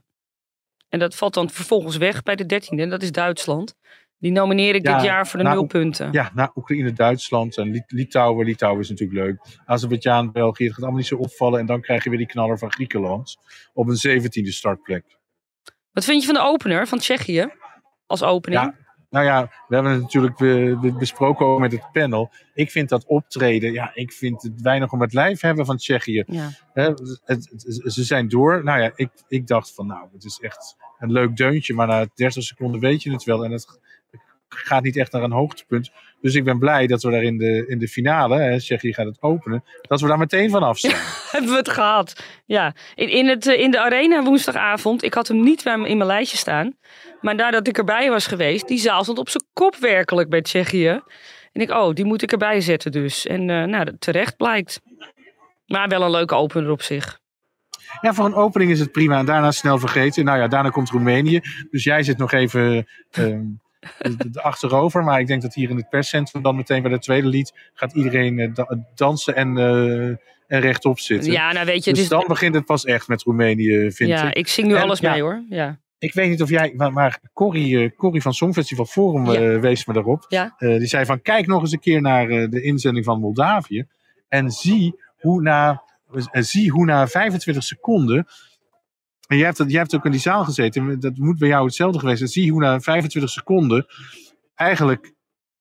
En 0.89 0.99
dat 1.01 1.15
valt 1.15 1.33
dan 1.33 1.49
vervolgens 1.49 1.97
weg 1.97 2.23
bij 2.23 2.35
de 2.35 2.45
dertiende. 2.45 2.83
En 2.83 2.89
dat 2.89 3.01
is 3.01 3.11
Duitsland. 3.11 3.75
Die 4.17 4.31
nomineer 4.31 4.75
ik 4.75 4.85
Ja, 4.85 4.95
dit 4.95 5.05
jaar 5.05 5.27
voor 5.27 5.39
de 5.39 5.45
nou, 5.45 5.57
nul 5.57 5.65
punten. 5.65 6.11
Ja, 6.11 6.31
na 6.33 6.51
Oekraïne, 6.55 6.93
Duitsland 6.93 7.57
en 7.57 7.71
Lit- 7.71 7.91
Litouwen. 7.91 8.45
Litouwen 8.45 8.81
is 8.81 8.89
natuurlijk 8.89 9.19
leuk. 9.19 9.39
Azerbeidzjan, 9.65 10.31
België, 10.31 10.63
het 10.63 10.73
gaat 10.73 10.81
allemaal 10.81 10.99
niet 10.99 11.07
zo 11.09 11.15
opvallen. 11.15 11.59
En 11.59 11.65
dan 11.65 11.81
krijg 11.81 12.03
je 12.03 12.09
weer 12.09 12.17
die 12.17 12.27
knaller 12.27 12.57
van 12.57 12.71
Griekenland 12.71 13.37
op 13.73 13.87
een 13.87 13.95
zeventiende 13.95 14.51
startplek. 14.51 15.03
Wat 15.95 16.05
vind 16.05 16.19
je 16.21 16.25
van 16.25 16.35
de 16.35 16.41
opener 16.49 16.87
van 16.87 16.97
Tsjechië? 16.97 17.51
Als 18.07 18.23
opening? 18.23 18.61
Ja, 18.61 18.75
nou 19.09 19.25
ja, 19.25 19.41
we 19.67 19.75
hebben 19.75 19.91
het 19.93 20.01
natuurlijk 20.01 20.35
be- 20.37 20.95
besproken 20.99 21.45
ook 21.45 21.59
met 21.59 21.71
het 21.71 21.91
panel. 21.91 22.31
Ik 22.53 22.71
vind 22.71 22.89
dat 22.89 23.05
optreden, 23.05 23.71
ja, 23.71 23.91
ik 23.93 24.11
vind 24.13 24.41
het 24.41 24.61
weinig 24.61 24.91
om 24.91 25.01
het 25.01 25.13
lijf 25.13 25.41
hebben 25.41 25.65
van 25.65 25.77
Tsjechië. 25.77 26.23
Ja. 26.27 26.49
Hè, 26.73 26.83
het- 26.83 27.21
het- 27.25 27.83
ze 27.93 28.03
zijn 28.03 28.27
door. 28.27 28.63
Nou 28.63 28.81
ja, 28.81 28.91
ik, 28.95 29.09
ik 29.27 29.47
dacht 29.47 29.73
van, 29.73 29.87
nou, 29.87 30.07
het 30.13 30.23
is 30.23 30.39
echt 30.39 30.75
een 30.99 31.11
leuk 31.11 31.35
deuntje. 31.35 31.73
Maar 31.73 31.87
na 31.87 32.05
30 32.15 32.43
seconden 32.43 32.79
weet 32.81 33.03
je 33.03 33.11
het 33.11 33.23
wel. 33.23 33.43
En 33.45 33.51
het 33.51 33.79
gaat 34.49 34.83
niet 34.83 34.97
echt 34.97 35.11
naar 35.11 35.23
een 35.23 35.31
hoogtepunt. 35.31 35.91
Dus 36.21 36.35
ik 36.35 36.43
ben 36.43 36.59
blij 36.59 36.87
dat 36.87 37.03
we 37.03 37.11
daar 37.11 37.23
in 37.23 37.37
de, 37.37 37.67
in 37.67 37.79
de 37.79 37.87
finale, 37.87 38.37
hè, 38.37 38.59
Tsjechië 38.59 38.93
gaat 38.93 39.05
het 39.05 39.21
openen, 39.21 39.63
dat 39.81 40.01
we 40.01 40.07
daar 40.07 40.17
meteen 40.17 40.49
vanaf 40.49 40.79
zijn. 40.79 40.95
Hebben 41.31 41.51
we 41.51 41.57
het 41.57 41.69
gehad. 41.69 42.23
Ja, 42.45 42.73
in, 42.95 43.09
in, 43.09 43.27
het, 43.27 43.47
eh, 43.47 43.59
in 43.59 43.71
de 43.71 43.79
arena 43.79 44.23
woensdagavond. 44.23 45.03
Ik 45.03 45.13
had 45.13 45.27
hem 45.27 45.43
niet 45.43 45.63
bij 45.63 45.73
in 45.73 45.97
mijn 45.97 46.05
lijstje 46.05 46.37
staan. 46.37 46.75
Maar 47.21 47.35
nadat 47.35 47.67
ik 47.67 47.77
erbij 47.77 48.09
was 48.09 48.27
geweest, 48.27 48.67
die 48.67 48.79
zaal 48.79 49.03
stond 49.03 49.17
op 49.17 49.29
zijn 49.29 49.43
kop 49.53 49.75
werkelijk 49.75 50.29
bij 50.29 50.41
Tsjechië. 50.41 51.01
En 51.51 51.61
ik, 51.61 51.71
oh, 51.71 51.93
die 51.93 52.05
moet 52.05 52.21
ik 52.21 52.31
erbij 52.31 52.61
zetten 52.61 52.91
dus. 52.91 53.27
En 53.27 53.49
eh, 53.49 53.63
nou, 53.63 53.95
terecht 53.99 54.37
blijkt. 54.37 54.81
Maar 55.65 55.87
wel 55.87 56.01
een 56.01 56.11
leuke 56.11 56.35
opener 56.35 56.71
op 56.71 56.81
zich. 56.81 57.19
Ja, 58.01 58.13
voor 58.13 58.25
een 58.25 58.33
opening 58.33 58.71
is 58.71 58.79
het 58.79 58.91
prima. 58.91 59.19
En 59.19 59.25
daarna 59.25 59.51
snel 59.51 59.79
vergeten. 59.79 60.25
Nou 60.25 60.39
ja, 60.39 60.47
daarna 60.47 60.69
komt 60.69 60.89
Roemenië. 60.89 61.41
Dus 61.71 61.83
jij 61.83 62.03
zit 62.03 62.17
nog 62.17 62.31
even 62.31 62.87
ehm, 63.11 63.43
de- 64.31 64.41
achterover. 64.41 65.03
Maar 65.03 65.19
ik 65.19 65.27
denk 65.27 65.41
dat 65.41 65.53
hier 65.53 65.69
in 65.69 65.75
het 65.75 65.89
perscentrum 65.89 66.41
dan 66.43 66.55
meteen 66.55 66.81
bij 66.81 66.91
de 66.91 66.99
tweede 66.99 67.27
lied 67.27 67.53
gaat 67.73 67.93
iedereen 67.93 68.39
eh, 68.39 68.53
da- 68.53 68.77
dansen 68.95 69.35
en, 69.35 69.57
eh, 69.57 70.07
en 70.47 70.59
rechtop 70.61 70.99
zitten. 70.99 71.31
Ja, 71.31 71.51
nou 71.51 71.65
weet 71.65 71.83
je, 71.83 71.93
dus 71.93 72.07
dan 72.07 72.23
begint 72.27 72.55
het 72.55 72.65
pas 72.65 72.85
echt 72.85 73.07
met 73.07 73.21
Roemenië, 73.23 73.91
vind 73.91 74.09
ja, 74.09 74.27
ik. 74.27 74.33
ik 74.35 74.47
zing 74.47 74.67
nu 74.67 74.75
En, 74.75 74.81
alles 74.81 74.99
ja. 74.99 75.11
mee 75.11 75.21
hoor. 75.21 75.43
Ja. 75.49 75.79
Ik 75.97 76.13
weet 76.13 76.29
niet 76.29 76.41
of 76.41 76.49
jij, 76.49 76.73
maar, 76.75 76.93
maar 76.93 77.19
Corrie, 77.33 77.79
eh, 77.83 77.89
Corrie 77.97 78.21
van 78.21 78.33
Songfestival 78.33 78.85
Forum 78.85 79.31
Ja. 79.31 79.59
wees 79.59 79.85
me 79.85 79.93
daarop. 79.93 80.25
Ja. 80.27 80.55
Die 80.57 80.85
zei 80.87 81.05
van 81.05 81.21
kijk 81.21 81.47
nog 81.47 81.61
eens 81.61 81.71
een 81.71 81.79
keer 81.79 82.01
naar 82.01 82.27
de 82.27 82.61
inzending 82.61 83.05
van 83.05 83.19
Moldavië. 83.19 83.85
En 84.27 84.51
zie 84.51 84.95
hoe 85.19 85.41
na, 85.41 85.83
zie 86.31 86.71
hoe 86.71 86.85
na 86.85 87.07
25 87.07 87.63
seconden. 87.63 88.27
En 89.27 89.37
jij 89.37 89.45
hebt, 89.45 89.57
jij 89.57 89.79
hebt 89.79 89.95
ook 89.95 90.05
in 90.05 90.11
die 90.11 90.19
zaal 90.19 90.43
gezeten. 90.43 90.99
Dat 90.99 91.17
moet 91.17 91.37
bij 91.37 91.47
jou 91.47 91.65
hetzelfde 91.65 91.99
geweest 91.99 92.17
zijn. 92.17 92.29
Zie 92.29 92.51
hoe 92.51 92.61
na 92.61 92.79
25 92.79 93.31
seconden 93.31 93.85
eigenlijk 94.55 95.13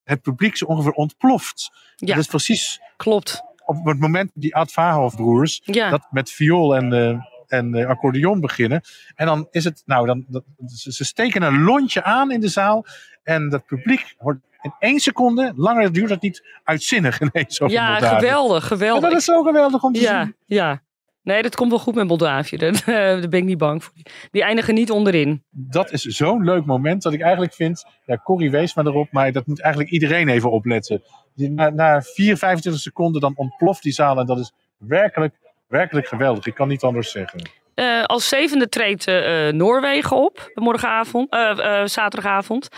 het 0.05 0.23
publiek 0.23 0.57
zo 0.57 0.65
ongeveer 0.65 0.93
ontploft. 0.93 1.71
Ja. 1.97 2.07
Dat 2.15 2.23
is 2.25 2.27
precies 2.31 2.81
Klopt. 2.97 3.43
op 3.65 3.85
het 3.85 3.99
moment 3.99 4.31
die 4.35 4.57
Ad 4.57 4.73
Vahoff 4.73 5.17
broers 5.17 5.61
Ja. 5.65 5.91
dat 5.91 6.07
met 6.11 6.31
viool 6.31 6.77
en, 6.77 6.93
eh, 6.93 7.19
en 7.59 7.75
eh, 7.75 7.87
accordeon 7.89 8.41
beginnen. 8.41 8.81
En 9.15 9.27
dan 9.27 9.47
is 9.51 9.65
het, 9.65 9.83
nou, 9.87 10.07
dan, 10.07 10.25
dat, 10.29 10.45
ze, 10.67 11.05
steken 11.05 11.43
een 11.43 11.63
lontje 11.63 12.03
aan 12.05 12.31
in 12.33 12.41
de 12.41 12.49
zaal. 12.49 12.85
En 13.23 13.49
dat 13.49 13.67
publiek 13.67 14.15
wordt 14.19 14.41
in 14.63 14.75
één 14.79 14.99
seconde, 15.01 15.53
langer 15.57 15.93
duurt 15.93 16.09
dat 16.09 16.23
niet, 16.23 16.43
uitzinnig 16.65 17.21
ineens 17.33 17.61
over 17.61 17.77
ja, 17.77 17.91
Moldavië. 17.91 18.15
geweldig, 18.15 18.63
En 18.63 18.69
geweldig. 18.69 19.09
dat 19.11 19.19
is 19.19 19.25
zo 19.25 19.43
geweldig 19.43 19.83
om 19.83 19.93
te 19.93 20.01
Ja, 20.01 20.23
zien. 20.25 20.35
ja. 20.47 20.83
Nee, 21.25 21.43
dat 21.43 21.57
komt 21.57 21.71
wel 21.71 21.79
goed 21.79 21.95
met 21.95 22.07
Moldavië. 22.07 22.57
Daar, 22.65 22.73
eh, 22.73 22.85
daar 22.85 23.29
ben 23.29 23.41
ik 23.41 23.45
niet 23.45 23.59
bang 23.59 23.85
voor. 23.85 23.93
Die 24.31 24.43
eindigen 24.43 24.75
niet 24.75 24.91
onderin. 24.91 25.43
Dat 25.51 25.93
is 25.93 26.03
zo'n 26.03 26.45
leuk 26.45 26.65
moment 26.65 27.03
dat 27.03 27.13
ik 27.13 27.21
eigenlijk 27.21 27.55
vind, 27.55 27.85
ja, 28.07 28.21
Corrie 28.25 28.51
wees 28.51 28.75
maar 28.75 28.87
erop, 28.87 29.09
maar 29.11 29.33
dat 29.33 29.47
moet 29.47 29.61
eigenlijk 29.61 29.93
iedereen 29.93 30.29
even 30.29 30.51
opletten. 30.51 31.03
Na, 31.35 31.71
na 31.71 32.03
4, 32.03 32.37
25 32.37 32.83
seconden 32.83 33.21
dan 33.21 33.33
ontploft 33.37 33.83
die 33.83 33.93
zaal 33.93 34.19
en 34.19 34.27
dat 34.27 34.39
is 34.39 34.53
werkelijk, 34.79 35.35
werkelijk 35.69 36.07
geweldig. 36.07 36.47
Ik 36.47 36.55
kan 36.55 36.69
niet 36.69 36.83
anders 36.83 37.11
zeggen. 37.11 37.51
Eh, 37.75 38.05
als 38.05 38.29
zevende 38.29 38.69
treedt 38.69 39.07
eh, 39.07 39.49
Noorwegen 39.49 40.17
op, 40.17 40.51
morgenavond, 40.55 41.37
zaterdagavond. 41.85 42.69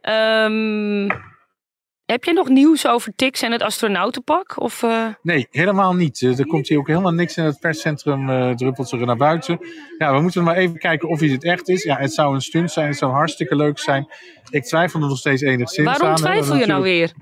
Ehm, 0.00 1.08
heb 2.10 2.24
jij 2.24 2.34
nog 2.34 2.48
nieuws 2.48 2.86
over 2.86 3.12
Tix 3.16 3.42
en 3.42 3.52
het 3.52 3.62
astronautenpak? 3.62 4.60
Of, 4.60 4.82
eh, 4.82 5.06
Nee, 5.22 5.46
helemaal 5.50 5.94
niet. 5.94 6.22
Eh, 6.22 6.38
Er 6.38 6.46
komt 6.46 6.68
hier 6.68 6.78
ook 6.78 6.86
helemaal 6.86 7.12
niks 7.12 7.36
in 7.36 7.44
het 7.44 7.60
perscentrum, 7.60 8.30
eh 8.30 8.50
druppelt 8.50 8.92
er 8.92 9.06
naar 9.06 9.16
buiten. 9.16 9.58
Ja, 9.98 10.14
we 10.14 10.20
moeten 10.20 10.42
maar 10.42 10.56
even 10.56 10.78
kijken 10.78 11.08
of 11.08 11.20
het 11.20 11.44
echt 11.44 11.68
is. 11.68 11.82
Ja, 11.82 11.96
het 11.96 12.12
zou 12.12 12.34
een 12.34 12.40
stunt 12.40 12.70
zijn, 12.72 12.86
het 12.88 12.96
zou 12.96 13.12
hartstikke 13.12 13.56
leuk 13.56 13.78
zijn. 13.78 14.08
Ik 14.50 14.64
twijfel 14.64 15.00
er 15.00 15.08
nog 15.08 15.18
steeds 15.18 15.42
enigszins 15.42 15.88
aan. 15.88 15.98
waarom 15.98 16.16
twijfel 16.16 16.56
je 16.56 16.66
nou 16.66 16.82
weer? 16.82 17.12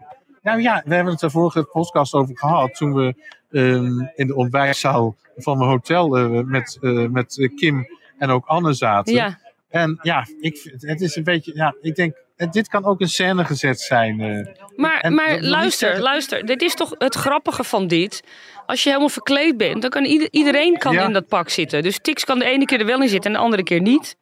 Nou 0.42 0.60
ja, 0.60 0.82
we 0.84 0.94
hebben 0.94 1.12
het 1.12 1.22
er 1.22 1.30
vorige 1.30 1.62
podcast 1.62 2.14
over 2.14 2.38
gehad. 2.38 2.74
Toen 2.74 2.94
we 2.94 3.14
ehm, 3.50 4.00
in 4.14 4.26
de 4.26 4.34
ontbijtzaal 4.34 5.16
van 5.36 5.58
mijn 5.58 5.70
hotel 5.70 6.08
met, 6.44 6.78
met 7.10 7.50
Kim 7.56 7.86
en 8.18 8.30
ook 8.30 8.46
Anne 8.46 8.72
zaten. 8.72 9.14
Ja, 9.14 9.38
En 9.68 9.98
ja, 10.02 10.26
ik, 10.40 10.76
het 10.78 11.00
is 11.00 11.16
een 11.16 11.24
beetje, 11.24 11.52
ja, 11.54 11.74
ik 11.80 11.94
denk, 11.94 12.14
eh, 12.38 12.50
dit 12.50 12.68
kan 12.68 12.84
ook 12.84 13.00
een 13.00 13.08
scène 13.08 13.44
gezet 13.44 13.80
zijn. 13.80 14.20
eh. 14.20 14.46
maar, 14.76 15.00
En 15.00 15.14
maar 15.14 15.28
dat 15.30 15.40
luister, 15.40 15.86
zeggen- 15.88 16.02
luister. 16.04 16.46
Dit 16.46 16.62
is 16.62 16.74
toch 16.74 16.94
het 16.98 17.14
grappige 17.14 17.64
van 17.64 17.86
dit. 17.86 18.22
Als 18.66 18.82
je 18.82 18.88
helemaal 18.88 19.08
verkleed 19.08 19.56
bent, 19.56 19.80
dan 19.82 19.90
kan 19.90 20.04
ieder- 20.04 20.28
iedereen 20.30 20.78
kan 20.78 20.92
Ja. 20.92 21.06
in 21.06 21.12
dat 21.12 21.26
pak 21.28 21.48
zitten. 21.48 21.82
Dus 21.82 21.98
Tix 21.98 22.24
kan 22.24 22.38
de 22.38 22.44
ene 22.44 22.64
keer 22.64 22.80
er 22.80 22.86
wel 22.86 23.02
in 23.02 23.08
zitten 23.08 23.30
en 23.30 23.36
de 23.36 23.42
andere 23.42 23.62
keer 23.62 23.80
niet. 23.80 24.16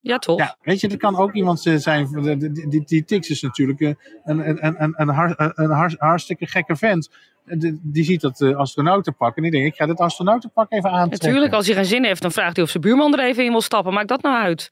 Ja, 0.00 0.18
toch? 0.18 0.38
Ja, 0.38 0.56
weet 0.62 0.80
je, 0.80 0.88
er 0.88 0.96
kan 0.96 1.16
ook 1.16 1.32
iemand 1.32 1.66
eh, 1.66 1.74
zijn. 1.76 2.08
Die, 2.68 2.82
die, 2.84 3.04
Tix 3.04 3.30
is 3.30 3.42
natuurlijk 3.42 3.80
eh, 3.80 3.88
een, 4.24 4.48
een, 4.48 4.66
een, 4.66 4.82
een, 4.82 4.94
een, 4.96 5.08
har- 5.08 5.52
een 5.54 5.70
har- 5.70 5.94
hartstikke 5.98 6.46
gekke 6.46 6.76
vent. 6.76 7.10
Die, 7.44 7.80
die 7.82 8.04
ziet 8.04 8.20
dat 8.20 8.40
eh, 8.40 8.56
astronautenpak 8.56 9.36
en 9.36 9.42
die 9.42 9.50
denkt: 9.50 9.66
ik 9.66 9.74
ga 9.74 9.86
dit 9.86 9.98
astronautenpak 9.98 10.72
even 10.72 10.90
aantrekken. 10.90 11.28
Natuurlijk, 11.28 11.52
als 11.54 11.66
hij 11.66 11.74
geen 11.74 11.84
zin 11.84 12.04
heeft, 12.04 12.22
dan 12.22 12.32
vraagt 12.32 12.56
hij 12.56 12.64
of 12.64 12.70
zijn 12.70 12.82
buurman 12.82 13.12
er 13.18 13.24
even 13.24 13.44
in 13.44 13.50
wil 13.50 13.60
stappen. 13.60 13.92
Maakt 13.92 14.08
dat 14.08 14.22
nou 14.22 14.42
uit? 14.42 14.70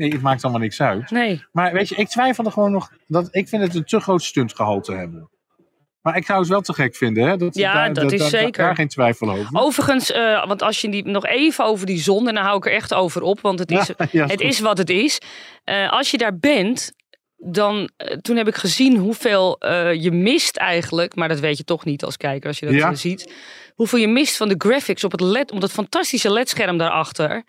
Nee, 0.00 0.12
het 0.12 0.22
maakt 0.22 0.42
allemaal 0.42 0.60
niks 0.62 0.80
uit. 0.80 1.10
Nee. 1.10 1.44
Maar 1.52 1.72
weet 1.72 1.88
je, 1.88 1.94
ik 1.94 2.08
twijfel 2.08 2.44
er 2.44 2.52
gewoon 2.52 2.72
nog. 2.72 2.90
Dat, 3.06 3.28
ik 3.30 3.48
vind 3.48 3.62
het 3.62 3.74
een 3.74 3.84
te 3.84 4.00
groot 4.00 4.22
stuntgehalte 4.22 4.92
hebben. 4.92 5.30
Maar 6.02 6.16
ik 6.16 6.26
zou 6.26 6.38
het 6.40 6.48
wel 6.48 6.60
te 6.60 6.72
gek 6.72 6.96
vinden, 6.96 7.28
hè? 7.28 7.36
Dat, 7.36 7.54
Ja, 7.54 7.88
dat 7.88 8.12
is 8.12 8.28
zeker. 8.28 8.62
Daar 8.64 8.74
geen 8.74 8.88
twijfel 8.88 9.30
over. 9.30 9.48
Overigens, 9.52 10.10
eh, 10.12 10.46
want 10.46 10.62
als 10.62 10.80
je 10.80 10.88
die 10.90 11.04
nog 11.08 11.26
even 11.26 11.64
over 11.64 11.86
die 11.86 11.98
zon, 12.00 12.28
en 12.28 12.34
dan 12.34 12.44
hou 12.44 12.56
ik 12.56 12.66
er 12.66 12.72
echt 12.72 12.94
over 12.94 13.22
op, 13.22 13.40
want 13.40 13.58
het 13.58 13.70
is, 13.70 13.86
Ja, 13.86 13.94
ja, 14.12 14.22
het 14.22 14.30
goed. 14.30 14.40
is 14.40 14.60
wat 14.60 14.78
het 14.78 14.90
is. 14.90 15.18
Eh, 15.64 15.90
als 15.92 16.10
je 16.10 16.18
daar 16.18 16.38
bent, 16.38 16.92
dan, 17.36 17.90
eh, 17.96 18.16
toen 18.16 18.36
heb 18.36 18.48
ik 18.48 18.54
gezien 18.56 18.96
hoeveel 18.96 19.56
je 19.98 20.10
mist 20.12 20.56
eigenlijk, 20.56 21.14
maar 21.14 21.28
dat 21.28 21.40
weet 21.40 21.56
je 21.56 21.64
toch 21.64 21.84
niet 21.84 22.04
als 22.04 22.16
kijker 22.16 22.48
als 22.48 22.58
je 22.58 22.66
dat 22.66 22.74
Ja. 22.74 22.94
ziet. 22.94 23.32
Hoeveel 23.74 23.98
je 23.98 24.08
mist 24.08 24.36
van 24.36 24.48
de 24.48 24.54
graphics 24.58 25.04
op 25.04 25.12
het 25.12 25.20
LED, 25.20 25.52
op 25.52 25.60
dat 25.60 25.72
fantastische 25.72 26.30
LED-scherm 26.30 26.78
daarachter. 26.78 27.44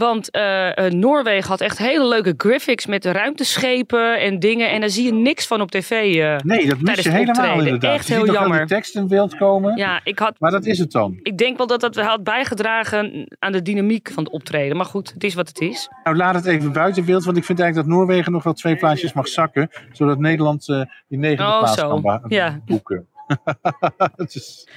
Want 0.00 0.30
eh, 0.30 0.86
eh, 0.86 0.92
Noorwegen 0.92 1.48
had 1.48 1.60
echt 1.60 1.78
hele 1.78 2.06
leuke 2.08 2.34
graphics 2.36 2.86
met 2.86 3.04
ruimteschepen 3.04 4.20
en 4.20 4.38
dingen. 4.38 4.70
En 4.70 4.80
daar 4.80 4.90
zie 4.90 5.04
je 5.04 5.12
niks 5.12 5.46
van 5.46 5.60
op 5.60 5.70
tv. 5.70 5.90
eh. 5.90 6.36
Nee, 6.36 6.66
dat 6.68 6.76
mis 6.80 6.84
tijdens 6.84 7.06
je 7.06 7.10
helemaal 7.12 7.34
optreden. 7.34 7.64
inderdaad. 7.64 7.94
Echt 7.94 8.06
je 8.06 8.14
heel 8.14 8.32
jammer. 8.32 8.58
die 8.58 8.66
tekst 8.66 8.94
in 8.96 9.08
beeld 9.08 9.36
komen. 9.36 9.76
Ja, 9.76 10.00
ik 10.04 10.18
had 10.18 10.34
Maar 10.38 10.50
dat 10.50 10.66
is 10.66 10.78
het 10.78 10.90
dan. 10.92 11.18
ik 11.22 11.38
denk 11.38 11.56
wel 11.56 11.66
dat 11.66 11.80
dat 11.80 11.96
had 11.96 12.24
bijgedragen 12.24 13.26
aan 13.38 13.52
de 13.52 13.62
dynamiek 13.62 14.10
van 14.12 14.24
het 14.24 14.32
optreden. 14.32 14.76
Maar 14.76 14.86
goed, 14.86 15.12
het 15.12 15.24
is 15.24 15.34
wat 15.34 15.48
het 15.48 15.60
is. 15.60 15.88
Nou, 16.04 16.16
laat 16.16 16.34
het 16.34 16.46
even 16.46 16.72
buiten 16.72 17.04
beeld, 17.04 17.24
want 17.24 17.36
ik 17.36 17.44
vind 17.44 17.60
eigenlijk 17.60 17.88
dat 17.88 17.98
Noorwegen 17.98 18.32
nog 18.32 18.42
wel 18.42 18.52
twee 18.52 18.76
plaatsjes 18.76 19.12
mag 19.12 19.28
zakken, 19.28 19.68
zodat 19.92 20.18
Nederland 20.18 20.68
eh, 20.68 20.82
die 21.08 21.18
negende 21.18 21.50
Oh, 21.52 21.58
plaats 21.58 21.80
zo. 21.80 22.00
kan 22.00 22.24
Ja. 22.28 22.60
boeken. 22.66 23.06
het 24.16 24.34
is 24.34 24.68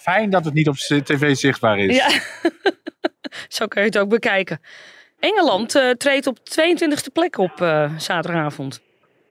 fijn 0.00 0.30
dat 0.30 0.44
het 0.44 0.54
niet 0.54 0.68
op 0.68 0.74
tv 0.76 1.36
zichtbaar 1.36 1.78
is. 1.78 1.96
Ja, 1.96 2.08
zo 3.54 3.66
kun 3.66 3.80
je 3.80 3.86
het 3.86 3.98
ook 3.98 4.08
bekijken. 4.08 4.60
Engeland 5.18 5.74
eh, 5.74 5.90
treedt 5.90 6.26
op 6.26 6.38
22e 6.38 7.12
plek 7.12 7.38
op 7.38 7.60
eh, 7.60 7.98
zaterdagavond. 7.98 8.82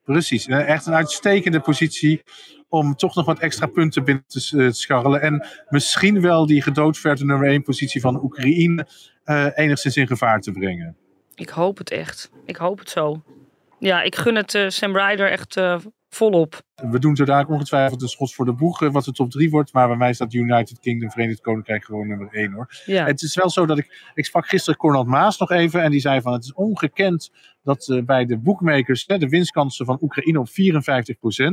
Precies, 0.03 0.47
Eh, 0.47 0.69
echt 0.69 0.85
een 0.85 0.93
uitstekende 0.93 1.59
positie 1.59 2.23
om 2.69 2.95
toch 2.95 3.15
nog 3.15 3.25
wat 3.25 3.39
extra 3.39 3.65
punten 3.65 4.03
binnen 4.03 4.23
te 4.27 4.69
scharrelen. 4.71 5.21
En 5.21 5.47
misschien 5.69 6.21
wel 6.21 6.45
die 6.45 6.61
gedoodverde 6.61 7.25
nummer 7.25 7.47
1 7.47 7.63
positie 7.63 8.01
van 8.01 8.23
Oekraïne 8.23 8.87
enigszins 9.55 9.97
in 9.97 10.07
gevaar 10.07 10.39
te 10.41 10.51
brengen. 10.51 10.95
Ik 11.35 11.49
hoop 11.49 11.77
het 11.77 11.91
echt. 11.91 12.31
Ik 12.45 12.55
hoop 12.55 12.79
het 12.79 12.89
zo. 12.89 13.23
Ja, 13.79 14.01
ik 14.01 14.15
gun 14.15 14.35
het 14.35 14.65
Sam 14.67 14.97
Ryder 14.97 15.31
echt 15.31 15.55
volop. 16.13 16.61
We 16.75 16.99
doen 16.99 17.15
zo 17.15 17.25
dadelijk 17.25 17.51
ongetwijfeld 17.51 18.01
een 18.01 18.07
schot 18.07 18.33
voor 18.33 18.45
de 18.45 18.53
boeg 18.53 18.79
wat 18.79 19.03
de 19.03 19.11
top 19.11 19.31
3 19.31 19.49
wordt. 19.49 19.73
Maar 19.73 19.87
bij 19.87 19.97
mij 19.97 20.13
staat 20.13 20.33
United 20.33 20.79
Kingdom, 20.79 21.11
Verenigd 21.11 21.41
Koninkrijk 21.41 21.85
gewoon 21.85 22.07
nummer 22.07 22.27
1 22.31 22.51
hoor. 22.51 22.67
Ja. 22.85 23.05
Het 23.05 23.21
is 23.21 23.35
wel 23.35 23.49
zo 23.49 23.65
dat 23.65 23.77
ik. 23.77 24.11
Ik 24.13 24.25
sprak 24.25 24.47
gisteren 24.47 24.79
Cornald 24.79 25.07
Maas 25.07 25.37
nog 25.37 25.51
even. 25.51 25.81
En 25.81 25.91
die 25.91 25.99
zei 25.99 26.21
van 26.21 26.33
het 26.33 26.43
is 26.43 26.53
ongekend 26.53 27.31
dat 27.63 27.87
uh, 27.87 28.03
bij 28.03 28.25
de 28.25 28.37
boekmakers 28.37 29.05
de 29.05 29.29
winstkansen 29.29 29.85
van 29.85 29.97
Oekraïne 30.01 30.39
op 30.39 30.49
54% 30.49 30.51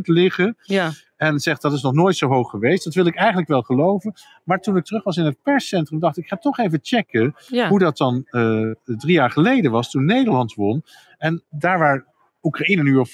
liggen. 0.03 0.57
Ja. 0.62 0.90
En 1.16 1.38
zegt 1.38 1.62
dat 1.62 1.73
is 1.73 1.83
nog 1.83 1.92
nooit 1.92 2.16
zo 2.16 2.29
hoog 2.29 2.51
geweest. 2.51 2.85
Dat 2.85 2.94
wil 2.94 3.07
ik 3.07 3.16
eigenlijk 3.16 3.49
wel 3.49 3.62
geloven. 3.62 4.12
Maar 4.44 4.61
toen 4.61 4.77
ik 4.77 4.85
terug 4.85 5.05
was 5.05 5.16
in 5.16 5.25
het 5.25 5.42
perscentrum, 5.42 5.99
dacht 5.99 6.16
ik, 6.16 6.23
ik 6.23 6.29
ga 6.29 6.37
toch 6.37 6.59
even 6.59 6.79
checken 6.83 7.35
hoe 7.68 7.79
dat 7.79 7.96
dan 7.96 8.27
uh, 8.31 8.70
drie 8.85 9.14
jaar 9.14 9.31
geleden 9.31 9.70
was 9.70 9.90
toen 9.90 10.05
Nederland 10.05 10.55
won. 10.55 10.85
En 11.18 11.42
daar 11.51 11.79
waar 11.79 12.10
Oekraïne 12.42 12.83
nu 12.83 12.96
op 12.96 13.09
54% 13.09 13.12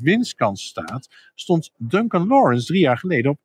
winstkans 0.00 0.66
staat, 0.66 1.08
stond 1.34 1.70
Duncan 1.76 2.26
Lawrence 2.26 2.66
drie 2.66 2.80
jaar 2.80 2.98
geleden 2.98 3.30
op 3.30 3.38
51% 3.38 3.40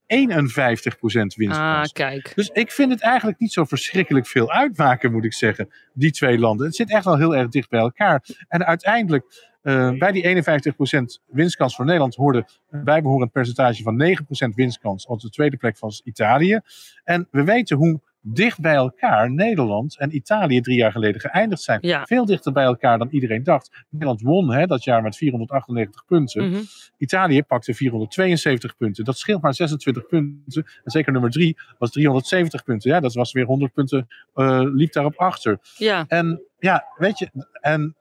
winstkans. 1.35 1.87
Ah, 1.87 1.93
kijk. 1.93 2.31
Dus 2.35 2.49
ik 2.49 2.71
vind 2.71 2.91
het 2.91 3.01
eigenlijk 3.01 3.39
niet 3.39 3.51
zo 3.51 3.63
verschrikkelijk 3.63 4.27
veel 4.27 4.51
uitmaken, 4.51 5.11
moet 5.11 5.25
ik 5.25 5.33
zeggen, 5.33 5.69
die 5.93 6.11
twee 6.11 6.39
landen. 6.39 6.65
Het 6.65 6.75
zit 6.75 6.91
echt 6.91 7.05
wel 7.05 7.17
heel 7.17 7.35
erg 7.35 7.49
dicht 7.49 7.69
bij 7.69 7.79
elkaar. 7.79 8.23
En 8.47 8.65
uiteindelijk, 8.65 9.25
uh, 9.63 9.91
bij 9.91 10.11
die 10.11 10.23
51% 10.23 11.21
winstkans 11.25 11.75
voor 11.75 11.85
Nederland 11.85 12.15
hoorde 12.15 12.47
behoren 12.83 13.21
een 13.21 13.31
percentage 13.31 13.83
van 13.83 13.97
9% 13.97 14.55
winstkans 14.55 15.05
op 15.05 15.19
de 15.19 15.29
tweede 15.29 15.57
plek 15.57 15.77
van 15.77 15.91
Italië. 16.03 16.59
En 17.03 17.27
we 17.31 17.43
weten 17.43 17.77
hoe 17.77 18.01
dicht 18.33 18.59
bij 18.59 18.75
elkaar 18.75 19.31
Nederland 19.31 19.97
en 19.97 20.15
Italië 20.15 20.61
drie 20.61 20.77
jaar 20.77 20.91
geleden 20.91 21.21
geëindigd 21.21 21.61
zijn. 21.61 21.79
Ja. 21.81 22.05
Veel 22.05 22.25
dichter 22.25 22.51
bij 22.51 22.63
elkaar 22.63 22.97
dan 22.97 23.07
iedereen 23.11 23.43
dacht. 23.43 23.85
Nederland 23.89 24.21
won 24.21 24.53
hè, 24.53 24.65
dat 24.65 24.83
jaar 24.83 25.01
met 25.01 25.17
498 25.17 26.05
punten. 26.05 26.49
Mhm. 26.49 26.61
Italië 26.97 27.43
pakte 27.43 27.73
472 27.73 28.77
punten. 28.77 29.03
Dat 29.03 29.17
scheelt 29.17 29.41
maar 29.41 29.53
26 29.53 30.07
punten. 30.07 30.65
En 30.83 30.91
zeker 30.91 31.11
nummer 31.11 31.31
drie 31.31 31.57
was 31.77 31.91
370 31.91 32.63
punten. 32.63 32.91
Ja, 32.91 32.99
dat 32.99 33.13
was 33.13 33.31
weer 33.31 33.45
100 33.45 33.73
punten, 33.73 34.07
uh, 34.35 34.61
liep 34.73 34.91
daarop 34.91 35.15
achter. 35.15 35.59
Ja. 35.77 36.05
En 36.07 36.41
ja, 36.59 36.85
weet 36.97 37.19
je, 37.19 37.29
en 37.61 37.95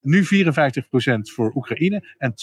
nu 0.00 0.24
54% 0.24 0.26
voor 1.34 1.52
Oekraïne 1.54 2.14
en 2.18 2.32
12% 2.32 2.34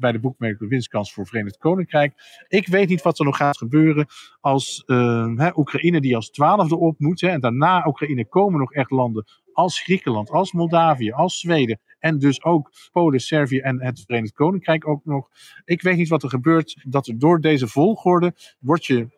bij 0.00 0.12
de 0.12 0.20
boekmaker 0.20 0.68
winstkans 0.68 1.12
voor 1.12 1.26
Verenigd 1.26 1.56
Koninkrijk. 1.56 2.12
Ik 2.48 2.66
weet 2.66 2.88
niet 2.88 3.02
wat 3.02 3.18
er 3.18 3.24
nog 3.24 3.36
gaat 3.36 3.56
gebeuren 3.56 4.06
als 4.40 4.82
uh, 4.86 5.50
Oekraïne 5.54 6.00
die 6.00 6.16
als 6.16 6.30
twaalfde 6.30 6.76
op 6.76 6.98
moet. 6.98 7.20
Hè, 7.20 7.28
en 7.28 7.40
daarna 7.40 7.86
Oekraïne 7.86 8.28
komen 8.28 8.60
nog 8.60 8.72
echt 8.72 8.90
landen 8.90 9.24
als 9.52 9.80
Griekenland, 9.80 10.30
als 10.30 10.52
Moldavië, 10.52 11.12
als 11.12 11.40
Zweden. 11.40 11.80
En 11.98 12.18
dus 12.18 12.44
ook 12.44 12.70
Polen, 12.92 13.20
Servië 13.20 13.58
en 13.58 13.82
het 13.82 14.00
Verenigd 14.06 14.32
Koninkrijk 14.32 14.88
ook 14.88 15.04
nog. 15.04 15.28
Ik 15.64 15.82
weet 15.82 15.96
niet 15.96 16.08
wat 16.08 16.22
er 16.22 16.28
gebeurt. 16.28 16.84
Dat 16.88 17.06
er 17.06 17.18
door 17.18 17.40
deze 17.40 17.68
volgorde 17.68 18.34
wordt 18.58 18.86
je, 18.86 19.08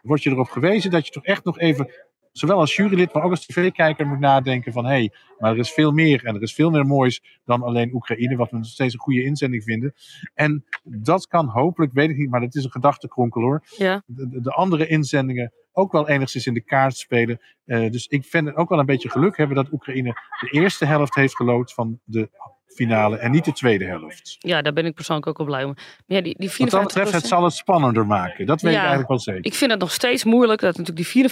wordt 0.00 0.22
je 0.22 0.30
erop 0.30 0.48
gewezen 0.48 0.90
dat 0.90 1.06
je 1.06 1.12
toch 1.12 1.24
echt 1.24 1.44
nog 1.44 1.58
even 1.58 1.90
zowel 2.36 2.58
als 2.58 2.76
jurylid, 2.76 3.12
maar 3.12 3.22
ook 3.22 3.30
als 3.30 3.46
tv-kijker 3.46 4.06
moet 4.06 4.18
nadenken 4.18 4.72
van 4.72 4.84
hé, 4.84 4.90
hey, 4.90 5.12
maar 5.38 5.52
er 5.52 5.58
is 5.58 5.72
veel 5.72 5.92
meer 5.92 6.24
en 6.24 6.34
er 6.34 6.42
is 6.42 6.54
veel 6.54 6.70
meer 6.70 6.86
moois 6.86 7.22
dan 7.44 7.62
alleen 7.62 7.94
Oekraïne, 7.94 8.36
wat 8.36 8.50
we 8.50 8.56
nog 8.56 8.66
steeds 8.66 8.94
een 8.94 9.00
goede 9.00 9.24
inzending 9.24 9.62
vinden. 9.62 9.94
En 10.34 10.64
dat 10.82 11.26
kan 11.26 11.48
hopelijk, 11.48 11.92
weet 11.92 12.10
ik 12.10 12.16
niet, 12.16 12.30
maar 12.30 12.40
dat 12.40 12.54
is 12.54 12.64
een 12.64 12.70
gedachtenkronkel 12.70 13.42
hoor. 13.42 13.64
Ja. 13.76 14.02
De, 14.06 14.40
de, 14.40 14.50
andere 14.50 14.86
inzendingen 14.86 15.52
ook 15.74 15.92
wel 15.92 16.08
enigszins 16.08 16.46
in 16.46 16.54
de 16.54 16.64
kaart 16.64 16.96
spelen. 16.96 17.40
Uh, 17.66 17.90
dus 17.90 18.06
ik 18.06 18.24
vind 18.24 18.46
het 18.46 18.56
ook 18.56 18.68
wel 18.68 18.78
een 18.78 18.86
beetje 18.86 19.10
geluk 19.10 19.36
hebben 19.36 19.56
dat 19.56 19.72
Oekraïne 19.72 20.12
de 20.40 20.48
eerste 20.50 20.84
helft 20.84 21.14
heeft 21.14 21.36
gelood 21.36 21.72
van 21.72 22.00
de 22.04 22.28
finale 22.74 23.16
en 23.18 23.30
niet 23.30 23.44
de 23.44 23.52
tweede 23.52 23.84
helft. 23.84 24.36
Ja, 24.38 24.62
daar 24.62 24.72
ben 24.72 24.86
ik 24.86 24.94
persoonlijk 24.94 25.26
ook 25.26 25.36
wel 25.36 25.46
blij 25.46 25.64
om. 25.64 25.74
Ja, 26.06 26.20
die, 26.20 26.34
die 26.38 26.50
54%... 26.50 26.56
Wat 26.56 26.70
dat 26.70 26.82
betreft, 26.82 27.12
het 27.12 27.26
zal 27.26 27.44
het 27.44 27.52
spannender 27.52 28.06
maken. 28.06 28.46
Dat 28.46 28.60
weet 28.60 28.72
ja, 28.72 28.78
ik 28.78 28.84
eigenlijk 28.84 29.08
wel 29.08 29.20
zeker. 29.20 29.44
Ik 29.44 29.54
vind 29.54 29.70
het 29.70 29.80
nog 29.80 29.92
steeds 29.92 30.24
moeilijk 30.24 30.60
dat 30.60 30.76
natuurlijk 30.76 31.12
die 31.12 31.28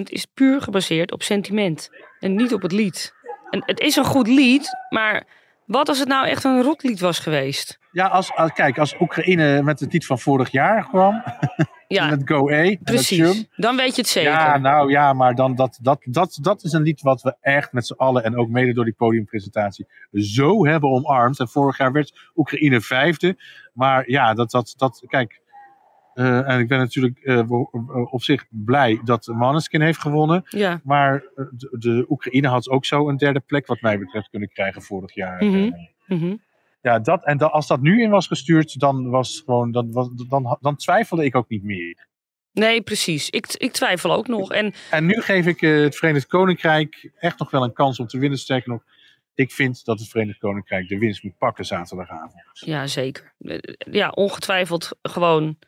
54% 0.00 0.02
is 0.02 0.24
puur 0.24 0.60
gebaseerd 0.60 1.12
op 1.12 1.22
sentiment. 1.22 1.90
En 2.18 2.34
niet 2.34 2.54
op 2.54 2.62
het 2.62 2.72
lied. 2.72 3.14
En 3.50 3.62
het 3.66 3.80
is 3.80 3.96
een 3.96 4.04
goed 4.04 4.28
lied, 4.28 4.68
maar 4.88 5.26
wat 5.66 5.88
als 5.88 5.98
het 5.98 6.08
nou 6.08 6.26
echt 6.26 6.44
een 6.44 6.62
rotlied 6.62 7.00
was 7.00 7.18
geweest? 7.18 7.78
Ja, 7.92 8.06
als, 8.06 8.34
als, 8.34 8.52
kijk, 8.52 8.78
als 8.78 9.00
Oekraïne 9.00 9.62
met 9.62 9.80
het 9.80 9.92
lied 9.92 10.06
van 10.06 10.18
vorig 10.18 10.50
jaar 10.50 10.88
kwam... 10.88 11.22
Ja, 11.94 12.08
met 12.10 12.22
Go 12.24 12.50
A. 12.50 12.76
Precies. 12.82 13.48
Dan 13.56 13.76
weet 13.76 13.94
je 13.94 14.00
het 14.00 14.10
zeker. 14.10 14.30
Ja, 14.30 14.58
nou 14.58 14.90
ja, 14.90 15.12
maar 15.12 15.34
dan 15.34 15.54
dat, 15.54 15.78
dat, 15.82 16.00
dat, 16.04 16.38
dat 16.42 16.62
is 16.62 16.72
een 16.72 16.82
lied 16.82 17.00
wat 17.00 17.22
we 17.22 17.36
echt 17.40 17.72
met 17.72 17.86
z'n 17.86 17.92
allen 17.92 18.24
en 18.24 18.36
ook 18.36 18.48
mede 18.48 18.72
door 18.72 18.84
die 18.84 18.94
podiumpresentatie 18.94 19.86
zo 20.12 20.66
hebben 20.66 20.90
omarmd. 20.90 21.38
En 21.38 21.48
vorig 21.48 21.78
jaar 21.78 21.92
werd 21.92 22.30
Oekraïne 22.34 22.80
vijfde. 22.80 23.36
Maar 23.72 24.10
ja, 24.10 24.34
dat, 24.34 24.50
dat, 24.50 24.74
dat 24.76 25.02
kijk. 25.06 25.40
Uh, 26.14 26.48
en 26.48 26.60
ik 26.60 26.68
ben 26.68 26.78
natuurlijk 26.78 27.18
uh, 27.22 27.50
op 28.12 28.22
zich 28.22 28.46
blij 28.48 29.00
dat 29.04 29.26
Maneskin 29.26 29.80
heeft 29.80 30.00
gewonnen. 30.00 30.42
Ja. 30.48 30.80
Maar 30.84 31.24
de, 31.34 31.76
de, 31.78 32.04
Oekraïne 32.08 32.48
had 32.48 32.68
ook 32.68 32.84
zo 32.84 33.08
een 33.08 33.16
derde 33.16 33.40
plek, 33.40 33.66
wat 33.66 33.80
mij 33.80 33.98
betreft, 33.98 34.30
kunnen 34.30 34.48
krijgen 34.48 34.82
vorig 34.82 35.14
jaar. 35.14 35.44
Mm 35.44 35.52
-hmm. 35.52 35.88
Mm 36.06 36.18
-hmm 36.18 36.40
ja, 36.80 36.98
dat, 36.98 37.24
en 37.24 37.38
dat, 37.38 37.52
als 37.52 37.66
dat 37.66 37.80
nu 37.80 38.02
in 38.02 38.10
was 38.10 38.26
gestuurd, 38.26 38.80
dan, 38.80 39.10
was 39.10 39.42
gewoon, 39.44 39.70
dan, 39.70 40.14
dan, 40.28 40.58
dan 40.60 40.76
twijfelde 40.76 41.24
ik 41.24 41.36
ook 41.36 41.48
niet 41.48 41.62
meer. 41.62 42.08
Nee, 42.52 42.82
precies. 42.82 43.30
Ik, 43.30 43.46
ik 43.56 43.72
twijfel 43.72 44.12
ook 44.12 44.26
nog. 44.26 44.52
En, 44.52 44.72
en 44.90 45.06
nu 45.06 45.20
geef 45.20 45.46
ik 45.46 45.62
uh, 45.62 45.82
het 45.82 45.96
Verenigd 45.96 46.26
Koninkrijk 46.26 47.10
echt 47.18 47.38
nog 47.38 47.50
wel 47.50 47.64
een 47.64 47.72
kans 47.72 48.00
om 48.00 48.06
te 48.06 48.18
winnen. 48.18 48.38
Sterker 48.38 48.70
nog, 48.70 48.82
ik 49.34 49.52
vind 49.52 49.84
dat 49.84 49.98
het 49.98 50.08
Verenigd 50.08 50.38
Koninkrijk 50.38 50.88
de 50.88 50.98
winst 50.98 51.22
moet 51.22 51.38
pakken 51.38 51.64
zaterdagavond. 51.64 52.32
Ja, 52.52 52.86
zeker. 52.86 53.34
Ja, 53.90 54.08
ongetwijfeld 54.08 54.98
gewoon 55.02 55.58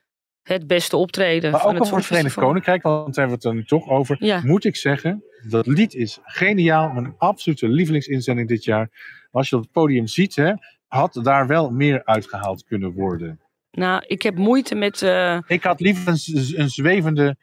het 0.42 0.66
beste 0.66 0.96
optreden. 0.96 1.50
Maar 1.50 1.60
van 1.60 1.68
ook 1.68 1.74
het 1.76 1.84
over 1.84 1.96
het 1.96 2.06
Verenigd 2.06 2.34
Koninkrijk, 2.34 2.82
want 2.82 3.14
daar 3.14 3.28
hebben 3.28 3.42
we 3.42 3.48
het 3.48 3.54
er 3.54 3.54
nu 3.54 3.64
toch 3.64 3.88
over. 3.88 4.16
Ja. 4.24 4.40
Moet 4.44 4.64
ik 4.64 4.76
zeggen, 4.76 5.24
dat 5.48 5.66
lied 5.66 5.94
is 5.94 6.18
geniaal. 6.22 6.92
Mijn 6.92 7.14
absolute 7.18 7.68
lievelingsinzending 7.68 8.48
dit 8.48 8.64
jaar. 8.64 8.90
Als 9.30 9.48
je 9.48 9.56
op 9.56 9.62
het 9.62 9.72
podium 9.72 10.06
ziet, 10.06 10.34
hè, 10.36 10.52
had 10.92 11.18
daar 11.22 11.46
wel 11.46 11.70
meer 11.70 12.04
uitgehaald 12.04 12.64
kunnen 12.64 12.92
worden. 12.92 13.40
Nou, 13.70 14.04
ik 14.06 14.22
heb 14.22 14.36
moeite 14.36 14.74
met. 14.74 15.02
Uh... 15.02 15.38
Ik 15.46 15.62
had 15.62 15.80
liever 15.80 16.08
een, 16.08 16.60
een, 16.60 16.70
zwevende 16.70 17.36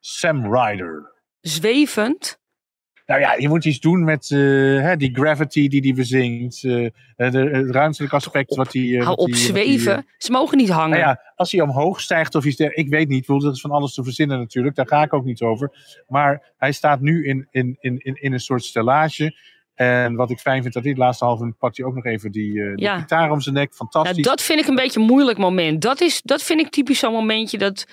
Sam 0.00 0.54
Ryder. 0.54 1.12
Zwevend? 1.40 2.40
Nou 3.06 3.20
ja, 3.20 3.34
je 3.34 3.48
moet 3.48 3.64
iets 3.64 3.80
doen 3.80 4.04
met 4.04 4.30
uh, 4.30 4.80
hè, 4.82 4.96
die 4.96 5.14
gravity 5.14 5.68
die 5.68 5.80
die 5.80 5.94
bezingt. 5.94 6.62
Uh, 6.62 6.90
de, 7.16 7.50
het 7.52 7.70
ruimtelijk 7.70 8.12
aspect 8.12 8.54
wat 8.54 8.72
hij. 8.72 8.82
Hou 8.82 9.16
op, 9.16 9.34
zweven. 9.34 10.06
Ze 10.16 10.30
mogen 10.30 10.56
niet 10.56 10.70
hangen. 10.70 10.90
Nou 10.90 11.02
ja, 11.02 11.32
als 11.34 11.52
hij 11.52 11.60
omhoog 11.60 12.00
stijgt 12.00 12.34
of 12.34 12.44
iets 12.44 12.56
dergelijks. 12.56 12.90
Ik 12.90 12.96
weet 12.96 13.08
niet, 13.08 13.26
dat 13.26 13.54
is 13.54 13.60
van 13.60 13.70
alles 13.70 13.94
te 13.94 14.04
verzinnen 14.04 14.38
natuurlijk. 14.38 14.76
Daar 14.76 14.88
ga 14.88 15.02
ik 15.02 15.12
ook 15.12 15.24
niet 15.24 15.40
over. 15.42 15.70
Maar 16.08 16.52
hij 16.56 16.72
staat 16.72 17.00
nu 17.00 17.26
in, 17.26 17.46
in, 17.50 17.76
in, 17.80 18.00
in 18.02 18.32
een 18.32 18.40
soort 18.40 18.64
stellage. 18.64 19.34
En 19.74 20.14
wat 20.14 20.30
ik 20.30 20.38
fijn 20.38 20.62
vind, 20.62 20.74
dat 20.74 20.82
de 20.82 20.96
laatste 20.96 21.24
halve 21.24 21.42
minuut 21.42 21.58
pakt 21.58 21.76
hij 21.76 21.86
ook 21.86 21.94
nog 21.94 22.04
even 22.04 22.30
die, 22.32 22.52
uh, 22.54 22.74
die 22.74 22.84
Ja. 22.84 22.98
gitaar 22.98 23.30
om 23.30 23.40
zijn 23.40 23.54
nek. 23.54 23.74
Fantastisch. 23.74 24.16
Ja, 24.16 24.22
dat 24.22 24.42
vind 24.42 24.60
ik 24.60 24.66
een 24.66 24.74
beetje 24.74 25.00
een 25.00 25.06
moeilijk 25.06 25.38
moment. 25.38 25.82
Dat, 25.82 26.00
is, 26.00 26.22
dat 26.22 26.42
vind 26.42 26.60
ik 26.60 26.70
typisch 26.70 26.98
zo'n 26.98 27.12
momentje 27.12 27.58
dat 27.58 27.86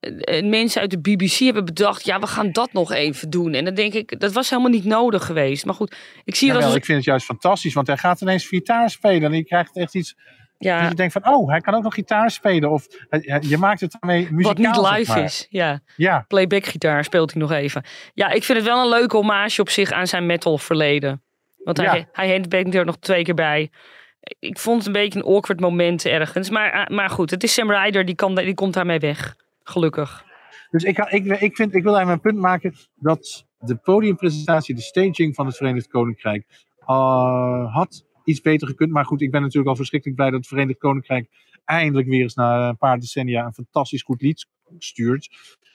eh, 0.00 0.48
mensen 0.48 0.80
uit 0.80 0.90
de 0.90 1.00
BBC 1.00 1.32
hebben 1.38 1.64
bedacht... 1.64 2.04
ja, 2.04 2.18
we 2.18 2.26
gaan 2.26 2.52
dat 2.52 2.72
nog 2.72 2.92
even 2.92 3.30
doen. 3.30 3.52
En 3.52 3.64
dan 3.64 3.74
denk 3.74 3.92
ik, 3.92 4.20
dat 4.20 4.32
was 4.32 4.50
helemaal 4.50 4.70
niet 4.70 4.84
nodig 4.84 5.26
geweest. 5.26 5.64
Maar 5.64 5.74
goed, 5.74 5.96
ik 6.24 6.34
zie 6.34 6.48
het 6.48 6.56
Jawel, 6.56 6.64
als... 6.64 6.74
ik 6.76 6.84
vind 6.84 6.98
het 6.98 7.06
juist 7.06 7.24
fantastisch, 7.24 7.74
want 7.74 7.86
hij 7.86 7.96
gaat 7.96 8.20
ineens 8.20 8.46
gitaar 8.46 8.90
spelen. 8.90 9.30
En 9.30 9.36
je 9.36 9.44
krijgt 9.44 9.76
echt 9.76 9.94
iets 9.94 10.16
ja, 10.64 10.80
dat 10.80 10.88
je 10.88 10.94
denkt 10.94 11.12
van, 11.12 11.28
oh, 11.28 11.48
hij 11.50 11.60
kan 11.60 11.74
ook 11.74 11.82
nog 11.82 11.94
gitaar 11.94 12.30
spelen. 12.30 12.70
Of 12.70 12.86
eh, 13.08 13.40
je 13.40 13.58
maakt 13.58 13.80
het 13.80 13.96
daarmee 14.00 14.28
muzikaal. 14.30 14.64
wat 14.64 14.84
niet 14.84 14.90
live 14.92 15.12
maar. 15.12 15.22
is. 15.22 15.46
Ja, 15.50 15.80
Ja, 15.96 16.24
playback 16.28 16.64
gitaar 16.66 17.04
speelt 17.04 17.32
hij 17.32 17.40
nog 17.40 17.52
even. 17.52 17.84
Ja, 18.14 18.30
ik 18.30 18.44
vind 18.44 18.58
het 18.58 18.66
wel 18.66 18.82
een 18.82 18.88
leuke 18.88 19.16
hommage 19.16 19.60
op 19.60 19.68
zich 19.68 19.92
aan 19.92 20.06
zijn 20.06 20.26
metal 20.26 20.58
verleden. 20.58 21.22
Want 21.64 21.76
hij, 21.76 21.98
Ja. 21.98 22.08
hij 22.12 22.30
handbangt 22.30 22.74
er 22.74 22.84
nog 22.84 22.96
twee 22.98 23.22
keer 23.24 23.34
bij. 23.34 23.70
Ik 24.38 24.58
vond 24.58 24.78
het 24.78 24.86
een 24.86 24.92
beetje 24.92 25.18
een 25.18 25.34
awkward 25.34 25.60
moment 25.60 26.04
ergens. 26.04 26.50
Maar, 26.50 26.72
eh, 26.72 26.96
maar 26.96 27.10
goed, 27.10 27.30
het 27.30 27.42
is 27.42 27.54
Sam 27.54 27.70
Ryder, 27.72 28.04
die, 28.04 28.14
kan, 28.14 28.34
die 28.34 28.54
komt 28.54 28.74
daarmee 28.74 28.98
weg. 28.98 29.36
Gelukkig. 29.62 30.24
dus 30.70 30.82
ik, 30.82 30.98
ik, 30.98 31.24
ik, 31.24 31.56
vind, 31.56 31.74
ik 31.74 31.82
wil 31.82 31.96
even 31.96 32.12
een 32.12 32.20
punt 32.20 32.38
maken 32.38 32.74
dat 32.94 33.46
de 33.58 33.76
podiumpresentatie, 33.76 34.74
de 34.74 34.80
staging 34.80 35.34
van 35.34 35.46
het 35.46 35.56
Verenigd 35.56 35.88
Koninkrijk, 35.88 36.44
uh, 36.88 37.74
had 37.74 38.04
iets 38.24 38.40
beter 38.40 38.68
gekund. 38.68 38.90
Maar 38.90 39.04
goed, 39.04 39.20
ik 39.20 39.30
ben 39.30 39.40
natuurlijk 39.40 39.68
al 39.68 39.76
verschrikkelijk 39.76 40.18
blij 40.18 40.30
dat 40.30 40.40
het 40.40 40.48
Verenigd 40.48 40.78
Koninkrijk 40.78 41.28
eindelijk 41.64 42.08
weer 42.08 42.22
eens 42.22 42.34
na 42.34 42.68
een 42.68 42.76
paar 42.76 42.98
decennia 42.98 43.44
een 43.44 43.52
fantastisch 43.52 44.02
goed 44.02 44.22
lied 44.22 44.46
stuurt. 44.78 45.28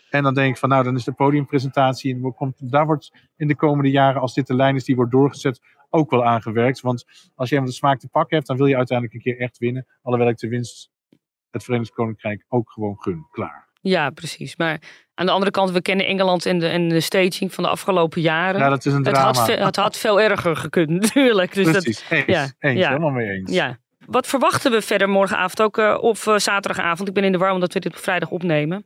En 0.10 0.24
dan 0.24 0.34
denk 0.34 0.54
ik 0.54 0.58
van, 0.58 0.70
nou, 0.70 0.84
dan 0.84 0.96
is 0.96 1.04
de 1.04 1.12
podiumpresentatie, 1.12 2.14
en 2.14 2.34
komt, 2.34 2.72
daar 2.72 2.86
wordt 2.86 3.12
in 3.36 3.48
de 3.48 3.56
komende 3.56 3.92
jaren, 3.92 4.22
als 4.22 4.34
dit 4.34 4.48
de 4.48 4.56
lijn 4.56 4.76
is 4.76 4.84
die 4.84 4.96
wordt 4.96 5.12
doorgezet, 5.12 5.62
ook 5.90 6.10
wel 6.10 6.26
aangewerkt. 6.26 6.82
Want 6.82 7.06
als 7.36 7.50
je 7.50 7.56
helemaal 7.56 7.66
de 7.66 7.78
smaak 7.78 8.00
te 8.00 8.08
pakken 8.08 8.36
hebt, 8.36 8.48
dan 8.48 8.58
wil 8.58 8.66
je 8.66 8.76
uiteindelijk 8.76 9.18
een 9.18 9.32
keer 9.32 9.40
echt 9.40 9.58
winnen. 9.58 9.88
Alhoewel 10.02 10.30
ik 10.30 10.38
de 10.38 10.48
winst 10.48 10.92
het 11.50 11.64
Verenigd 11.64 11.92
Koninkrijk 11.92 12.46
ook 12.48 12.72
gewoon 12.72 12.98
gun. 12.98 13.28
Klaar. 13.32 13.67
Ja, 13.88 14.10
precies. 14.10 14.56
Maar 14.56 14.82
aan 15.14 15.26
de 15.26 15.32
andere 15.32 15.52
kant, 15.52 15.72
we 15.72 15.82
kennen 15.82 16.06
Engeland 16.06 16.46
en 16.46 16.60
de, 16.60 16.68
en 16.68 16.90
de 16.90 17.00
staging 17.00 17.54
van 17.54 17.64
de 17.64 17.70
afgelopen 17.70 18.22
jaren. 18.22 18.60
Ja, 18.60 18.70
dat 18.70 18.86
is 18.86 18.94
een 18.94 19.04
het, 19.06 19.14
drama. 19.14 19.26
had, 19.26 19.46
ve- 19.46 19.64
het 19.64 19.76
had 19.76 19.98
veel 19.98 20.22
erger 20.22 20.56
gekund, 20.56 20.90
natuurlijk. 21.02 21.54
Dus 21.54 21.66
dat, 21.66 21.84
Precies, 21.84 22.06
eens. 22.10 22.26
ja, 22.26 22.48
eens 22.60 22.80
ja. 22.80 22.88
helemaal 22.88 23.10
mee 23.10 23.30
eens. 23.30 23.52
ja. 23.52 23.78
Wat 24.06 24.28
verwachten 24.28 24.72
we 24.72 24.82
verder 24.82 25.10
morgenavond 25.10 25.62
ook, 25.62 25.78
eh, 25.78 25.98
of 26.02 26.28
eh, 26.28 26.38
zaterdagavond? 26.38 27.08
Ik 27.08 27.14
ben 27.14 27.24
in 27.24 27.32
de 27.32 27.38
war 27.38 27.52
omdat 27.52 27.74
we 27.74 27.80
dit 27.80 27.94
op 27.94 28.00
vrijdag 28.00 28.30
opnemen. 28.30 28.86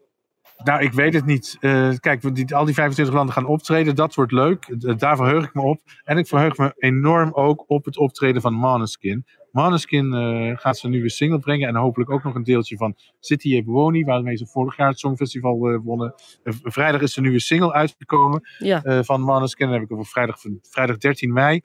Nou, 0.64 0.82
ik 0.82 0.92
weet 0.94 1.14
het 1.14 1.26
niet. 1.26 1.58
Eh, 1.60 1.90
kijk, 2.00 2.36
die, 2.36 2.56
al 2.56 2.66
die 2.66 2.74
25 2.74 3.16
landen 3.16 3.34
gaan 3.34 3.46
optreden. 3.46 3.96
Dat 3.96 4.16
wordt 4.16 4.32
leuk. 4.32 4.76
Daar 5.00 5.16
verheug 5.16 5.44
ik 5.46 5.54
me 5.54 5.62
op. 5.62 5.82
En 6.04 6.18
ik 6.18 6.28
verheug 6.28 6.58
me 6.58 6.74
enorm 6.78 7.32
ook 7.34 7.64
op 7.68 7.86
het 7.86 7.98
optreden 7.98 8.42
van 8.42 8.54
Maneskin. 8.54 9.26
Maneskin 9.52 10.14
eh, 10.14 10.58
gaat 10.58 10.78
zijn 10.78 10.92
nieuwe 10.92 11.10
single 11.10 11.40
brengen. 11.40 11.68
En 11.68 11.76
hopelijk 11.76 12.10
ook 12.10 12.24
nog 12.24 12.36
een 12.36 12.44
deeltje 12.44 12.78
van 12.78 12.96
City 13.20 13.56
e 13.56 13.64
Buoni. 13.64 14.04
Waarmee 14.04 14.36
ze 14.36 14.46
vorig 14.46 14.78
jaar 14.78 14.90
het 14.90 15.00
Songfestival 15.00 15.70
eh, 15.70 15.80
wonnen. 15.84 16.14
Eh, 16.44 16.54
vrijdag 16.64 17.02
is 17.02 17.14
de 17.14 17.22
nieuwe 17.22 17.40
single 17.40 17.74
uitgekomen 17.74 18.42
Ja, 18.58 19.04
van 19.04 19.22
Maneskin. 19.22 19.66
Dan 19.66 19.76
heb 19.76 19.84
ik 19.84 19.92
over 19.92 20.06
vrijdag, 20.06 20.38
vrijdag 20.62 20.98
13 20.98 21.34
mei. 21.34 21.62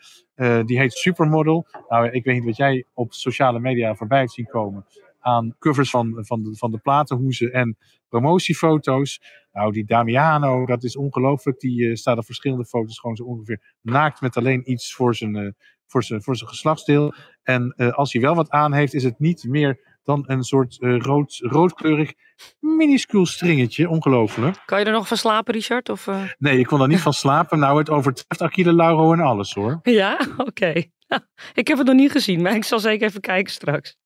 Die 0.64 0.78
heet 0.78 0.92
Supermodel. 0.92 1.66
Nou, 1.88 2.08
ik 2.10 2.24
weet 2.24 2.34
niet 2.34 2.44
wat 2.44 2.56
jij 2.56 2.84
op 2.94 3.12
sociale 3.12 3.58
media 3.58 3.94
voorbij 3.94 4.18
hebt 4.18 4.32
zien 4.32 4.46
komen. 4.46 4.86
Aan 5.20 5.56
covers 5.58 5.90
van, 5.90 6.24
van, 6.24 6.42
de, 6.42 6.56
van 6.56 6.70
de 6.70 6.78
platenhoezen 6.78 7.52
en 7.52 7.76
promotiefoto's. 8.08 9.20
Nou, 9.52 9.72
die 9.72 9.84
Damiano, 9.84 10.66
dat 10.66 10.84
is 10.84 10.96
ongelooflijk. 10.96 11.60
Die 11.60 11.96
staat 11.96 12.18
op 12.18 12.24
verschillende 12.24 12.64
foto's 12.64 12.98
gewoon 12.98 13.16
zo 13.16 13.24
ongeveer 13.24 13.74
naakt 13.82 14.20
met 14.20 14.36
alleen 14.36 14.70
iets 14.70 14.94
voor 14.94 15.14
zijn, 15.14 15.54
voor 15.86 16.04
zijn, 16.04 16.22
voor 16.22 16.36
zijn 16.36 16.48
geslachtsdeel. 16.48 17.14
En 17.46 17.74
eh, 17.76 17.92
als 17.92 18.12
hij 18.12 18.22
wel 18.22 18.34
wat 18.34 18.50
aan 18.50 18.72
heeft, 18.72 18.94
is 18.94 19.02
het 19.04 19.18
niet 19.18 19.44
meer 19.44 19.94
dan 20.04 20.24
een 20.26 20.42
soort 20.42 20.80
eh, 20.80 20.96
rood, 20.98 21.38
roodkleurig 21.42 22.12
minuscuul 22.60 23.26
stringetje. 23.26 23.88
Ongelooflijk. 23.88 24.62
kan 24.64 24.78
je 24.78 24.84
er 24.84 24.92
nog 24.92 25.08
van 25.08 25.16
slapen, 25.16 25.54
Richard? 25.54 25.88
Of, 25.88 26.06
eh? 26.06 26.22
Nee, 26.38 26.58
ik 26.58 26.66
kon 26.66 26.80
er 26.80 26.88
niet 26.88 27.00
van 27.00 27.12
slapen. 27.12 27.58
Nou, 27.58 27.78
het 27.78 27.90
overtreft 27.90 28.42
Achille 28.42 28.72
Lauro 28.72 29.12
en 29.12 29.20
alles 29.20 29.54
hoor. 29.54 29.80
Ja, 30.00 30.18
oké. 30.36 30.72
Nou, 31.08 31.22
ik 31.54 31.68
heb 31.68 31.78
het 31.78 31.86
nog 31.86 31.96
niet 31.96 32.10
gezien, 32.12 32.42
maar 32.42 32.54
ik 32.54 32.64
zal 32.64 32.80
zeker 32.80 33.06
even 33.08 33.20
kijken 33.20 33.52
straks. 33.52 33.96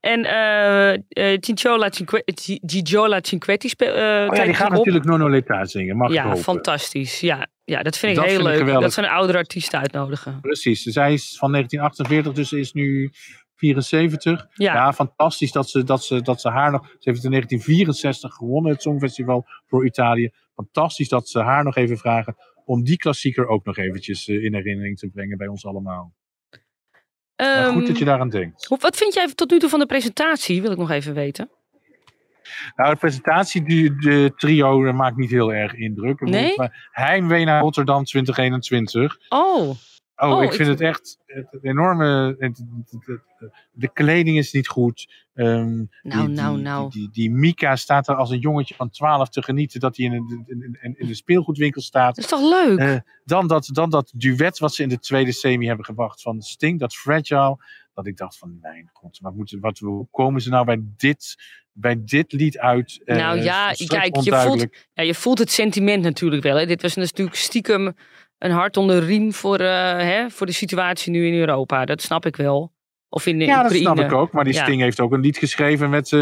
En 0.00 0.24
eh 0.24 0.92
eh, 0.92 1.38
Ciciola 1.40 1.90
Cinque- 1.90 2.22
Ci- 2.34 2.60
Gigiola 2.66 3.18
Cinquetti 3.22 3.68
speel, 3.68 3.94
eh 3.94 4.26
Oh 4.30 4.36
ja, 4.36 4.44
die 4.44 4.54
gaat 4.54 4.66
erop. 4.66 4.78
natuurlijk 4.78 5.04
Nono 5.04 5.28
Leta 5.28 5.64
zingen. 5.64 5.96
Mag 5.96 6.08
ik 6.08 6.14
Ja, 6.14 6.36
fantastisch. 6.36 7.20
Ja, 7.20 7.46
ja, 7.70 7.82
dat 7.82 7.98
vind 7.98 8.12
ik 8.12 8.18
Dat 8.18 8.26
heel 8.26 8.44
vind 8.44 8.66
leuk. 8.66 8.80
Dat 8.80 8.92
ze 8.92 9.02
een 9.02 9.08
oudere 9.08 9.38
artiest 9.38 9.74
uitnodigen. 9.74 10.40
Precies. 10.40 10.82
Zij 10.82 11.12
is 11.12 11.36
van 11.38 11.52
1948, 11.52 12.32
dus 12.32 12.48
ze 12.48 12.58
is 12.58 12.72
nu 12.72 13.10
74. 13.54 14.46
Ja, 14.54 14.74
Ja, 14.74 14.92
fantastisch 14.92 15.52
dat 15.52 15.70
ze, 15.70 15.84
dat, 15.84 16.04
ze, 16.04 16.22
dat 16.22 16.40
ze 16.40 16.48
haar 16.48 16.70
nog. 16.70 16.82
Ze 16.86 17.10
heeft 17.10 17.24
in 17.24 17.30
1964 17.30 18.34
gewonnen, 18.34 18.72
het 18.72 18.82
Songfestival 18.82 19.46
voor 19.66 19.86
Italië. 19.86 20.30
Fantastisch 20.54 21.08
dat 21.08 21.28
ze 21.28 21.38
haar 21.40 21.64
nog 21.64 21.76
even 21.76 21.98
vragen 21.98 22.36
om 22.64 22.82
die 22.84 22.96
klassieker 22.96 23.46
ook 23.46 23.64
nog 23.64 23.76
eventjes 23.78 24.28
eh, 24.28 24.44
in 24.44 24.54
herinnering 24.54 24.98
te 24.98 25.08
brengen 25.08 25.36
bij 25.38 25.46
ons 25.46 25.66
allemaal. 25.66 26.12
Nou, 27.36 27.64
Ehm, 27.66 27.72
goed 27.72 27.86
dat 27.86 27.98
je 27.98 28.04
daaraan 28.04 28.28
denkt. 28.28 28.68
wat 28.68 28.96
vind 28.96 29.14
jij 29.14 29.32
tot 29.34 29.50
nu 29.50 29.58
toe 29.58 29.68
van 29.68 29.78
de 29.78 29.86
presentatie? 29.86 30.62
Wil 30.62 30.70
ik 30.70 30.78
nog 30.78 30.90
even 30.90 31.14
weten. 31.14 31.50
Nou, 32.76 32.90
de 32.92 32.98
presentatie, 32.98 33.62
die, 33.62 33.96
de 33.96 34.32
trio, 34.36 34.92
maakt 34.92 35.16
niet 35.16 35.30
heel 35.30 35.52
erg 35.52 35.74
indruk. 35.74 36.20
Nee? 36.20 36.52
Maar 36.56 36.88
Heimwee 36.90 37.44
naar 37.44 37.60
Rotterdam 37.62 38.04
2021. 38.04 39.16
Oh, 39.28 39.74
Oh, 40.22 40.30
Oh, 40.30 40.42
ik 40.42 40.50
ik 40.50 40.56
vind 40.56 40.68
het 40.68 40.80
echt 40.80 41.18
het, 41.26 41.58
enorme. 41.62 42.36
het- 42.38 42.64
de 43.72 43.92
kleding 43.92 44.38
is 44.38 44.52
niet 44.52 44.68
goed. 44.68 45.08
Ehm, 45.34 45.84
Nou, 46.02 46.26
die, 46.26 46.28
nou, 46.28 46.58
nou. 46.60 46.90
Die, 46.90 47.00
die, 47.00 47.10
die 47.12 47.30
Mika 47.30 47.76
staat 47.76 48.08
er 48.08 48.14
als 48.14 48.30
een 48.30 48.38
jongetje 48.38 48.74
van 48.74 48.90
12 48.90 49.28
te 49.28 49.42
genieten 49.42 49.80
dat 49.80 49.96
hij 49.96 50.06
in 50.06 50.12
een, 50.12 50.44
in, 50.80 50.94
in, 50.98 51.14
speelgoedwinkel 51.16 51.80
staat. 51.82 52.14
dat 52.14 52.24
is 52.24 52.30
toch 52.30 52.50
leuk? 52.50 52.78
Eh, 52.78 52.96
dan, 53.24 53.46
dat, 53.46 53.68
dan 53.72 53.90
dat 53.90 54.12
duet 54.16 54.58
wat 54.58 54.74
ze 54.74 54.82
in 54.82 54.88
de 54.88 54.98
tweede 54.98 55.32
semi 55.32 55.66
hebben 55.66 55.84
gebracht 55.84 56.22
van 56.22 56.40
Sting, 56.40 56.78
dat 56.78 56.94
Fragile. 56.94 57.56
Dat 58.02 58.12
ik 58.12 58.18
dacht 58.18 58.38
van, 58.38 58.58
mijn 58.60 58.90
god, 58.92 59.20
maar 59.20 59.32
moeten, 59.32 59.60
wat, 59.60 59.78
hoe 59.78 60.06
komen 60.10 60.40
ze 60.40 60.50
nou 60.50 60.64
bij 60.64 60.80
dit, 60.96 61.36
bij 61.72 62.04
dit 62.04 62.32
lied 62.32 62.58
uit? 62.58 63.00
Eh, 63.04 63.16
Nou 63.16 63.40
ja, 63.40 63.72
kijk, 63.86 64.04
je 64.04 64.12
onduidelijk. 64.12 64.88
ja, 64.92 65.02
je 65.02 65.14
voelt 65.14 65.38
het 65.38 65.50
sentiment 65.50 66.02
natuurlijk 66.02 66.42
wel. 66.42 66.56
Hè. 66.56 66.66
Dit 66.66 66.82
was 66.82 66.94
natuurlijk 66.94 67.36
stiekem 67.36 67.94
een 68.38 68.50
hart 68.50 68.76
onder 68.76 69.00
de 69.00 69.06
riem 69.06 69.32
voor, 69.32 69.58
eh, 69.58 69.96
hè, 69.96 70.30
voor 70.30 70.46
de 70.46 70.52
situatie 70.52 71.12
nu 71.12 71.26
in 71.26 71.34
Europa. 71.34 71.84
Dat 71.84 72.02
snap 72.02 72.26
ik 72.26 72.36
wel. 72.36 72.72
Of 73.12 73.26
in 73.26 73.38
de 73.38 73.44
Ja, 73.44 73.62
dat 73.62 73.72
snap 73.72 74.00
ik 74.00 74.12
ook. 74.12 74.32
Maar 74.32 74.44
die 74.44 74.54
Ja. 74.54 74.62
Sting 74.62 74.80
heeft 74.80 75.00
ook 75.00 75.12
een 75.12 75.20
lied 75.20 75.38
geschreven 75.38 75.90
met 75.90 76.12
eh, 76.12 76.20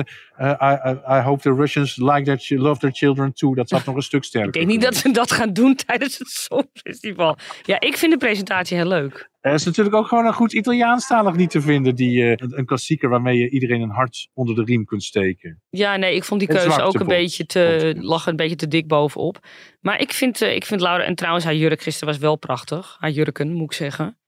I, 0.62 0.90
I, 0.90 1.18
I 1.18 1.20
hope 1.20 1.42
the 1.42 1.55
Russians 1.55 1.96
like 1.96 2.22
their, 2.22 2.61
love 2.61 2.81
their 2.81 2.94
children 2.94 3.33
too. 3.33 3.55
Dat 3.55 3.68
zat 3.68 3.85
nog 3.85 3.96
een 3.96 4.03
stuk 4.03 4.24
sterker. 4.31 4.48
Ik 4.48 4.55
denk 4.55 4.66
niet 4.66 4.83
dat 4.83 4.96
ze 4.96 5.11
dat 5.11 5.31
gaan 5.31 5.53
doen 5.53 5.74
tijdens 5.74 6.18
het 6.18 6.29
Songfestival. 6.29 7.37
Ja, 7.62 7.81
ik 7.81 7.96
vind 7.96 8.12
de 8.12 8.18
presentatie 8.18 8.77
heel 8.77 8.87
leuk. 8.87 9.31
Er 9.40 9.55
is 9.55 9.64
natuurlijk 9.64 9.96
ook 9.96 10.07
gewoon 10.07 10.27
een 10.27 10.33
goed 10.33 10.53
Italiaanstalig 10.53 11.37
lied 11.37 11.51
te 11.51 11.61
vinden. 11.61 11.94
Die, 11.94 12.22
eh, 12.22 12.48
een, 12.48 12.66
klassieker 12.66 13.09
waarmee 13.09 13.38
je 13.38 13.51
iedereen 13.51 13.81
een 13.81 13.90
hart 13.90 14.29
onder 14.35 14.55
de 14.55 14.64
riem 14.64 14.85
kunt 14.85 15.03
steken. 15.03 15.62
Ja, 15.70 15.96
nee, 15.96 16.14
ik 16.14 16.24
vond 16.24 16.40
die 16.40 16.48
keuze 16.48 16.83
ook 16.83 17.01
een 17.01 17.07
beetje 17.07 17.46
te, 17.46 17.94
lag 17.98 18.27
een 18.27 18.37
beetje 18.37 18.57
te 18.57 18.68
dik 18.68 18.87
bovenop. 18.87 19.38
Maar 19.81 20.01
ik 20.01 20.12
vind, 20.12 20.42
eh, 20.42 20.55
ik 20.55 20.64
vind 20.64 20.81
Laura, 20.81 21.05
en 21.05 21.14
trouwens 21.14 21.44
haar 21.44 21.55
jurk 21.55 21.83
gisteren 21.83 22.09
was 22.09 22.22
wel 22.22 22.37
prachtig. 22.37 22.96
Haar 22.98 23.11
jurken, 23.11 23.53
moet 23.53 23.70
ik 23.70 23.72
zeggen. 23.72 24.18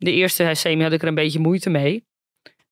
De 0.00 0.12
eerste 0.12 0.50
semi 0.54 0.82
had 0.82 0.92
ik 0.92 1.02
er 1.02 1.08
een 1.08 1.14
beetje 1.14 1.38
moeite 1.38 1.70
mee. 1.70 2.04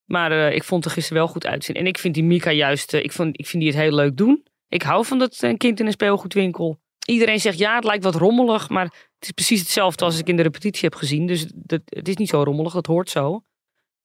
Maar 0.04 0.32
eh, 0.32 0.54
ik 0.54 0.64
vond 0.64 0.84
er 0.84 0.90
gisteren 0.90 1.18
wel 1.18 1.32
goed 1.32 1.46
uitzien. 1.46 1.76
En 1.76 1.86
ik 1.86 1.98
vind 1.98 2.14
die 2.14 2.24
Mika 2.24 2.50
juist, 2.50 2.94
eh, 2.94 3.04
ik, 3.04 3.12
vond, 3.12 3.38
ik 3.38 3.46
vind 3.46 3.62
die 3.62 3.72
het 3.72 3.80
heel 3.80 3.94
leuk 3.94 4.16
doen. 4.16 4.46
Ik 4.68 4.82
hou 4.82 5.04
van 5.04 5.18
dat 5.18 5.42
een 5.42 5.56
kind 5.56 5.80
in 5.80 5.86
een 5.86 5.92
speelgoedwinkel. 5.92 6.80
Iedereen 7.06 7.40
zegt 7.40 7.58
ja, 7.58 7.74
het 7.74 7.84
lijkt 7.84 8.04
wat 8.04 8.14
rommelig. 8.14 8.68
Maar 8.68 8.84
het 8.84 9.24
is 9.24 9.30
precies 9.30 9.60
hetzelfde 9.60 10.04
als 10.04 10.18
ik 10.18 10.28
in 10.28 10.36
de 10.36 10.42
repetitie 10.42 10.88
heb 10.88 10.94
gezien. 10.94 11.26
Dus 11.26 11.46
dat, 11.54 11.80
het 11.84 12.08
is 12.08 12.16
niet 12.16 12.28
zo 12.28 12.42
rommelig, 12.42 12.72
dat 12.72 12.86
hoort 12.86 13.10
zo. 13.10 13.42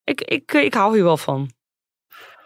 Ik, 0.03 0.21
ik, 0.21 0.53
eh, 0.53 0.63
ik 0.63 0.73
hou 0.73 0.93
hier 0.93 1.03
wel 1.03 1.17
van. 1.17 1.49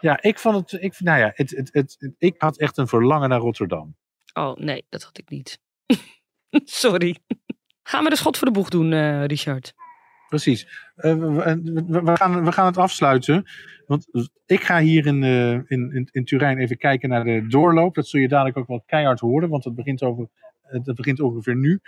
Ja, 0.00 0.22
ik 0.22 0.38
vond 0.38 0.70
het. 0.70 0.82
Ik, 0.82 1.00
nou 1.00 1.18
ja, 1.18 1.30
het, 1.34 1.50
het, 1.50 1.68
het, 1.72 2.12
ik 2.18 2.34
had 2.38 2.58
echt 2.58 2.76
een 2.76 2.88
verlangen 2.88 3.28
naar 3.28 3.40
Rotterdam. 3.40 3.96
Oh, 4.32 4.56
nee, 4.56 4.84
dat 4.88 5.02
had 5.02 5.18
ik 5.18 5.30
niet. 5.30 5.58
Sorry. 6.82 7.16
Gaan 7.82 8.04
we 8.04 8.10
de 8.10 8.16
schot 8.16 8.36
voor 8.36 8.46
de 8.46 8.52
boeg 8.52 8.68
doen, 8.68 8.92
eh, 8.92 9.24
Richard? 9.24 9.74
Precies. 10.28 10.90
Eh, 10.96 11.14
we, 11.14 12.16
gaan, 12.16 12.44
we 12.44 12.52
gaan 12.52 12.66
het 12.66 12.76
afsluiten. 12.76 13.44
Want 13.86 14.08
ik 14.46 14.60
ga 14.60 14.80
hier 14.80 15.06
in, 15.06 15.22
eh, 15.22 15.52
in, 15.52 15.92
in, 15.92 16.08
in 16.10 16.24
Turijn 16.24 16.58
even 16.58 16.76
kijken 16.76 17.08
naar 17.08 17.24
de 17.24 17.46
doorloop. 17.46 17.94
Dat 17.94 18.08
zul 18.08 18.20
je 18.20 18.28
dadelijk 18.28 18.56
ook 18.56 18.66
wel 18.66 18.82
keihard 18.86 19.20
horen, 19.20 19.48
want 19.48 19.64
het 19.64 19.74
begint, 19.74 20.02
over, 20.02 20.28
eh, 20.62 20.80
dat 20.82 20.94
begint 20.94 21.20
ongeveer 21.20 21.56
nu. 21.56 21.80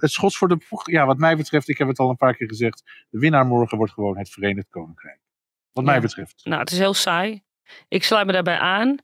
Het 0.00 0.10
schot 0.10 0.36
voor 0.36 0.48
de 0.48 0.64
boeg, 0.68 0.90
ja, 0.90 1.06
wat 1.06 1.18
mij 1.18 1.36
betreft, 1.36 1.68
ik 1.68 1.78
heb 1.78 1.88
het 1.88 1.98
al 1.98 2.10
een 2.10 2.16
paar 2.16 2.36
keer 2.36 2.48
gezegd. 2.48 2.82
De 3.10 3.18
winnaar 3.18 3.46
morgen 3.46 3.78
wordt 3.78 3.92
gewoon 3.92 4.18
het 4.18 4.30
Verenigd 4.30 4.68
Koninkrijk. 4.70 5.20
Wat 5.72 5.84
mij 5.84 6.00
betreft. 6.00 6.40
Nou, 6.44 6.60
het 6.60 6.70
is 6.70 6.78
heel 6.78 6.94
saai. 6.94 7.42
Ik 7.88 8.04
sluit 8.04 8.26
me 8.26 8.32
daarbij 8.32 8.58
aan. 8.58 8.96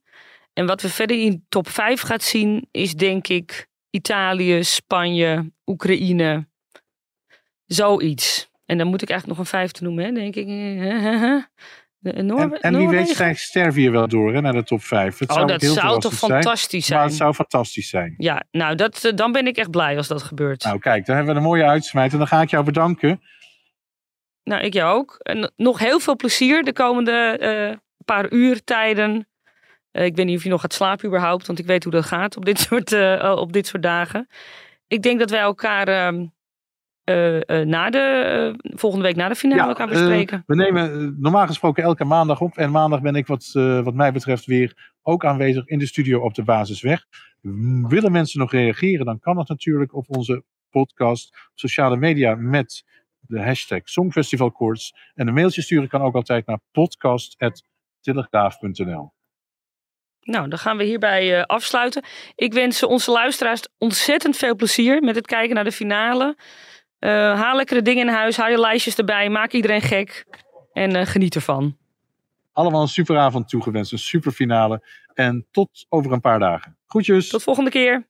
En 0.53 0.67
wat 0.67 0.83
we 0.83 0.89
verder 0.89 1.21
in 1.21 1.45
top 1.49 1.69
5 1.69 2.01
gaat 2.01 2.23
zien, 2.23 2.69
is 2.71 2.95
denk 2.95 3.29
ik 3.29 3.69
Italië, 3.91 4.65
Spanje, 4.65 5.53
Oekraïne. 5.67 6.49
Zoiets. 7.65 8.48
En 8.69 8.79
dan 8.79 8.87
moet 8.87 9.03
ik 9.03 9.11
eigenlijk 9.11 9.39
nog 9.39 9.47
een 9.49 9.59
vijfde 9.59 9.85
noemen, 9.85 10.05
hè, 10.05 10.13
denk 10.13 10.35
ik. 10.35 10.47
De- 12.01 12.13
En, 12.13 12.61
en 12.61 12.77
wie 12.77 12.89
weet 12.89 13.09
stijgt 13.09 13.41
Servië 13.41 13.91
wel 13.91 14.09
door 14.09 14.35
hè, 14.35 14.41
naar 14.41 14.53
de 14.53 14.63
top 14.63 14.83
5. 14.83 15.19
Het 15.19 15.29
Oh, 15.29 15.35
zou 15.37 15.47
dat 15.49 15.61
heel 15.61 15.73
zou 15.73 15.87
toch 15.87 15.95
verrassend 16.01 16.19
zijn. 16.31 16.43
fantastisch 16.43 16.89
Maar 16.89 16.99
zijn. 16.99 17.09
het 17.11 17.19
zou 17.19 17.35
fantastisch 17.35 17.89
zijn. 17.89 18.15
Ja, 18.17 18.43
nou, 18.51 18.75
dat, 18.75 19.05
eh, 19.05 19.13
dan 19.15 19.33
ben 19.33 19.47
ik 19.47 19.57
echt 19.57 19.71
blij 19.71 19.97
als 19.97 20.09
dat 20.09 20.23
gebeurt. 20.23 20.65
Nou, 20.65 20.79
kijk, 20.79 21.07
dan 21.07 21.17
hebben 21.17 21.35
we 21.35 21.41
een 21.41 21.47
mooie 21.47 21.65
uitsmijt. 21.65 22.13
En 22.13 22.19
dan 22.19 22.27
ga 22.27 22.41
ik 22.41 22.51
jou 22.51 22.65
bedanken. 22.65 23.23
Nou, 24.45 24.63
ik 24.63 24.73
jou 24.73 24.99
ook. 24.99 25.15
En 25.19 25.53
nog 25.57 25.79
heel 25.79 26.01
veel 26.01 26.17
plezier 26.17 26.65
de 26.65 26.73
komende 26.73 27.13
eh, 27.13 27.77
paar 28.05 28.33
uur 28.33 28.65
tijden. 28.65 29.29
Eh, 29.91 30.05
ik 30.05 30.17
weet 30.17 30.27
niet 30.27 30.37
of 30.37 30.43
je 30.43 30.49
nog 30.49 30.61
gaat 30.61 30.73
slapen 30.75 31.07
überhaupt, 31.07 31.47
want 31.47 31.59
ik 31.59 31.67
weet 31.67 31.83
hoe 31.85 31.93
dat 31.93 32.05
gaat 32.07 32.37
op 32.37 32.45
dit 32.45 32.59
soort, 32.69 32.93
op 33.39 33.53
dit 33.53 33.67
soort 33.67 33.83
dagen. 33.83 34.29
Ik 34.87 35.03
denk 35.03 35.19
dat 35.19 35.31
wij 35.31 35.41
elkaar 35.41 36.13
na 37.65 37.91
de, 37.91 37.99
eh, 37.99 38.55
volgende 38.79 39.05
week 39.05 39.17
na 39.17 39.29
de 39.29 39.35
finale 39.35 39.63
Ja, 39.63 39.69
elkaar 39.69 39.89
bespreken. 39.89 40.43
We 40.47 40.55
nemen 40.55 41.17
normaal 41.21 41.47
gesproken 41.47 41.83
elke 41.83 42.05
maandag 42.05 42.41
op. 42.41 42.57
En 42.57 42.71
maandag 42.71 43.01
ben 43.01 43.15
ik 43.15 43.27
wat, 43.27 43.51
wat 43.83 43.95
mij 43.95 44.13
betreft 44.13 44.45
weer 44.45 44.93
ook 45.03 45.25
aanwezig 45.25 45.67
in 45.67 45.79
de 45.79 45.87
studio 45.87 46.21
op 46.21 46.35
de 46.35 46.43
Basisweg. 46.43 47.05
Willen 47.89 48.13
mensen 48.13 48.41
nog 48.41 48.53
reageren, 48.53 49.07
dan 49.07 49.19
kan 49.19 49.37
dat 49.37 49.49
natuurlijk 49.49 49.95
op 49.95 50.17
onze 50.17 50.43
podcast, 50.71 51.51
sociale 51.55 51.97
media 51.97 52.35
met 52.35 52.85
de 53.21 53.43
hashtag 53.43 53.81
Songfestivalkoorts. 53.85 54.95
En 55.15 55.29
een 55.29 55.35
mailtje 55.35 55.63
sturen 55.63 55.89
kan 55.89 56.03
ook 56.03 56.15
altijd 56.15 56.47
naar 56.47 56.61
podcast.telegraaf.nl. 56.73 59.13
Nou, 60.29 60.49
dan 60.49 60.59
gaan 60.59 60.77
we 60.77 60.85
hierbij 60.85 61.47
afsluiten. 61.47 62.05
Ik 62.35 62.53
wens 62.53 62.83
onze 62.83 63.11
luisteraars 63.11 63.69
ontzettend 63.79 64.37
veel 64.37 64.55
plezier 64.55 65.03
met 65.03 65.15
het 65.15 65.27
kijken 65.27 65.55
naar 65.55 65.65
de 65.65 65.73
finale. 65.73 66.37
Eh, 66.99 67.11
haal 67.41 67.57
lekkere 67.57 67.83
dingen 67.83 68.09
in 68.09 68.15
huis, 68.15 68.37
haal 68.37 68.51
je 68.51 68.61
lijstjes 68.61 68.97
erbij, 68.97 69.29
maak 69.29 69.53
iedereen 69.53 69.81
gek 69.81 70.27
en 70.73 70.97
eh, 70.97 71.07
geniet 71.07 71.35
ervan. 71.35 71.77
Allemaal 72.53 72.83
een 72.83 72.89
superavond 72.89 73.49
toegewenst, 73.49 73.93
een 73.93 73.99
superfinale 73.99 74.83
en 75.15 75.47
tot 75.51 75.87
over 75.89 76.13
een 76.13 76.21
paar 76.21 76.39
dagen. 76.39 76.77
Groetjes. 76.87 77.29
Tot 77.29 77.43
volgende 77.43 77.71
keer. 77.71 78.07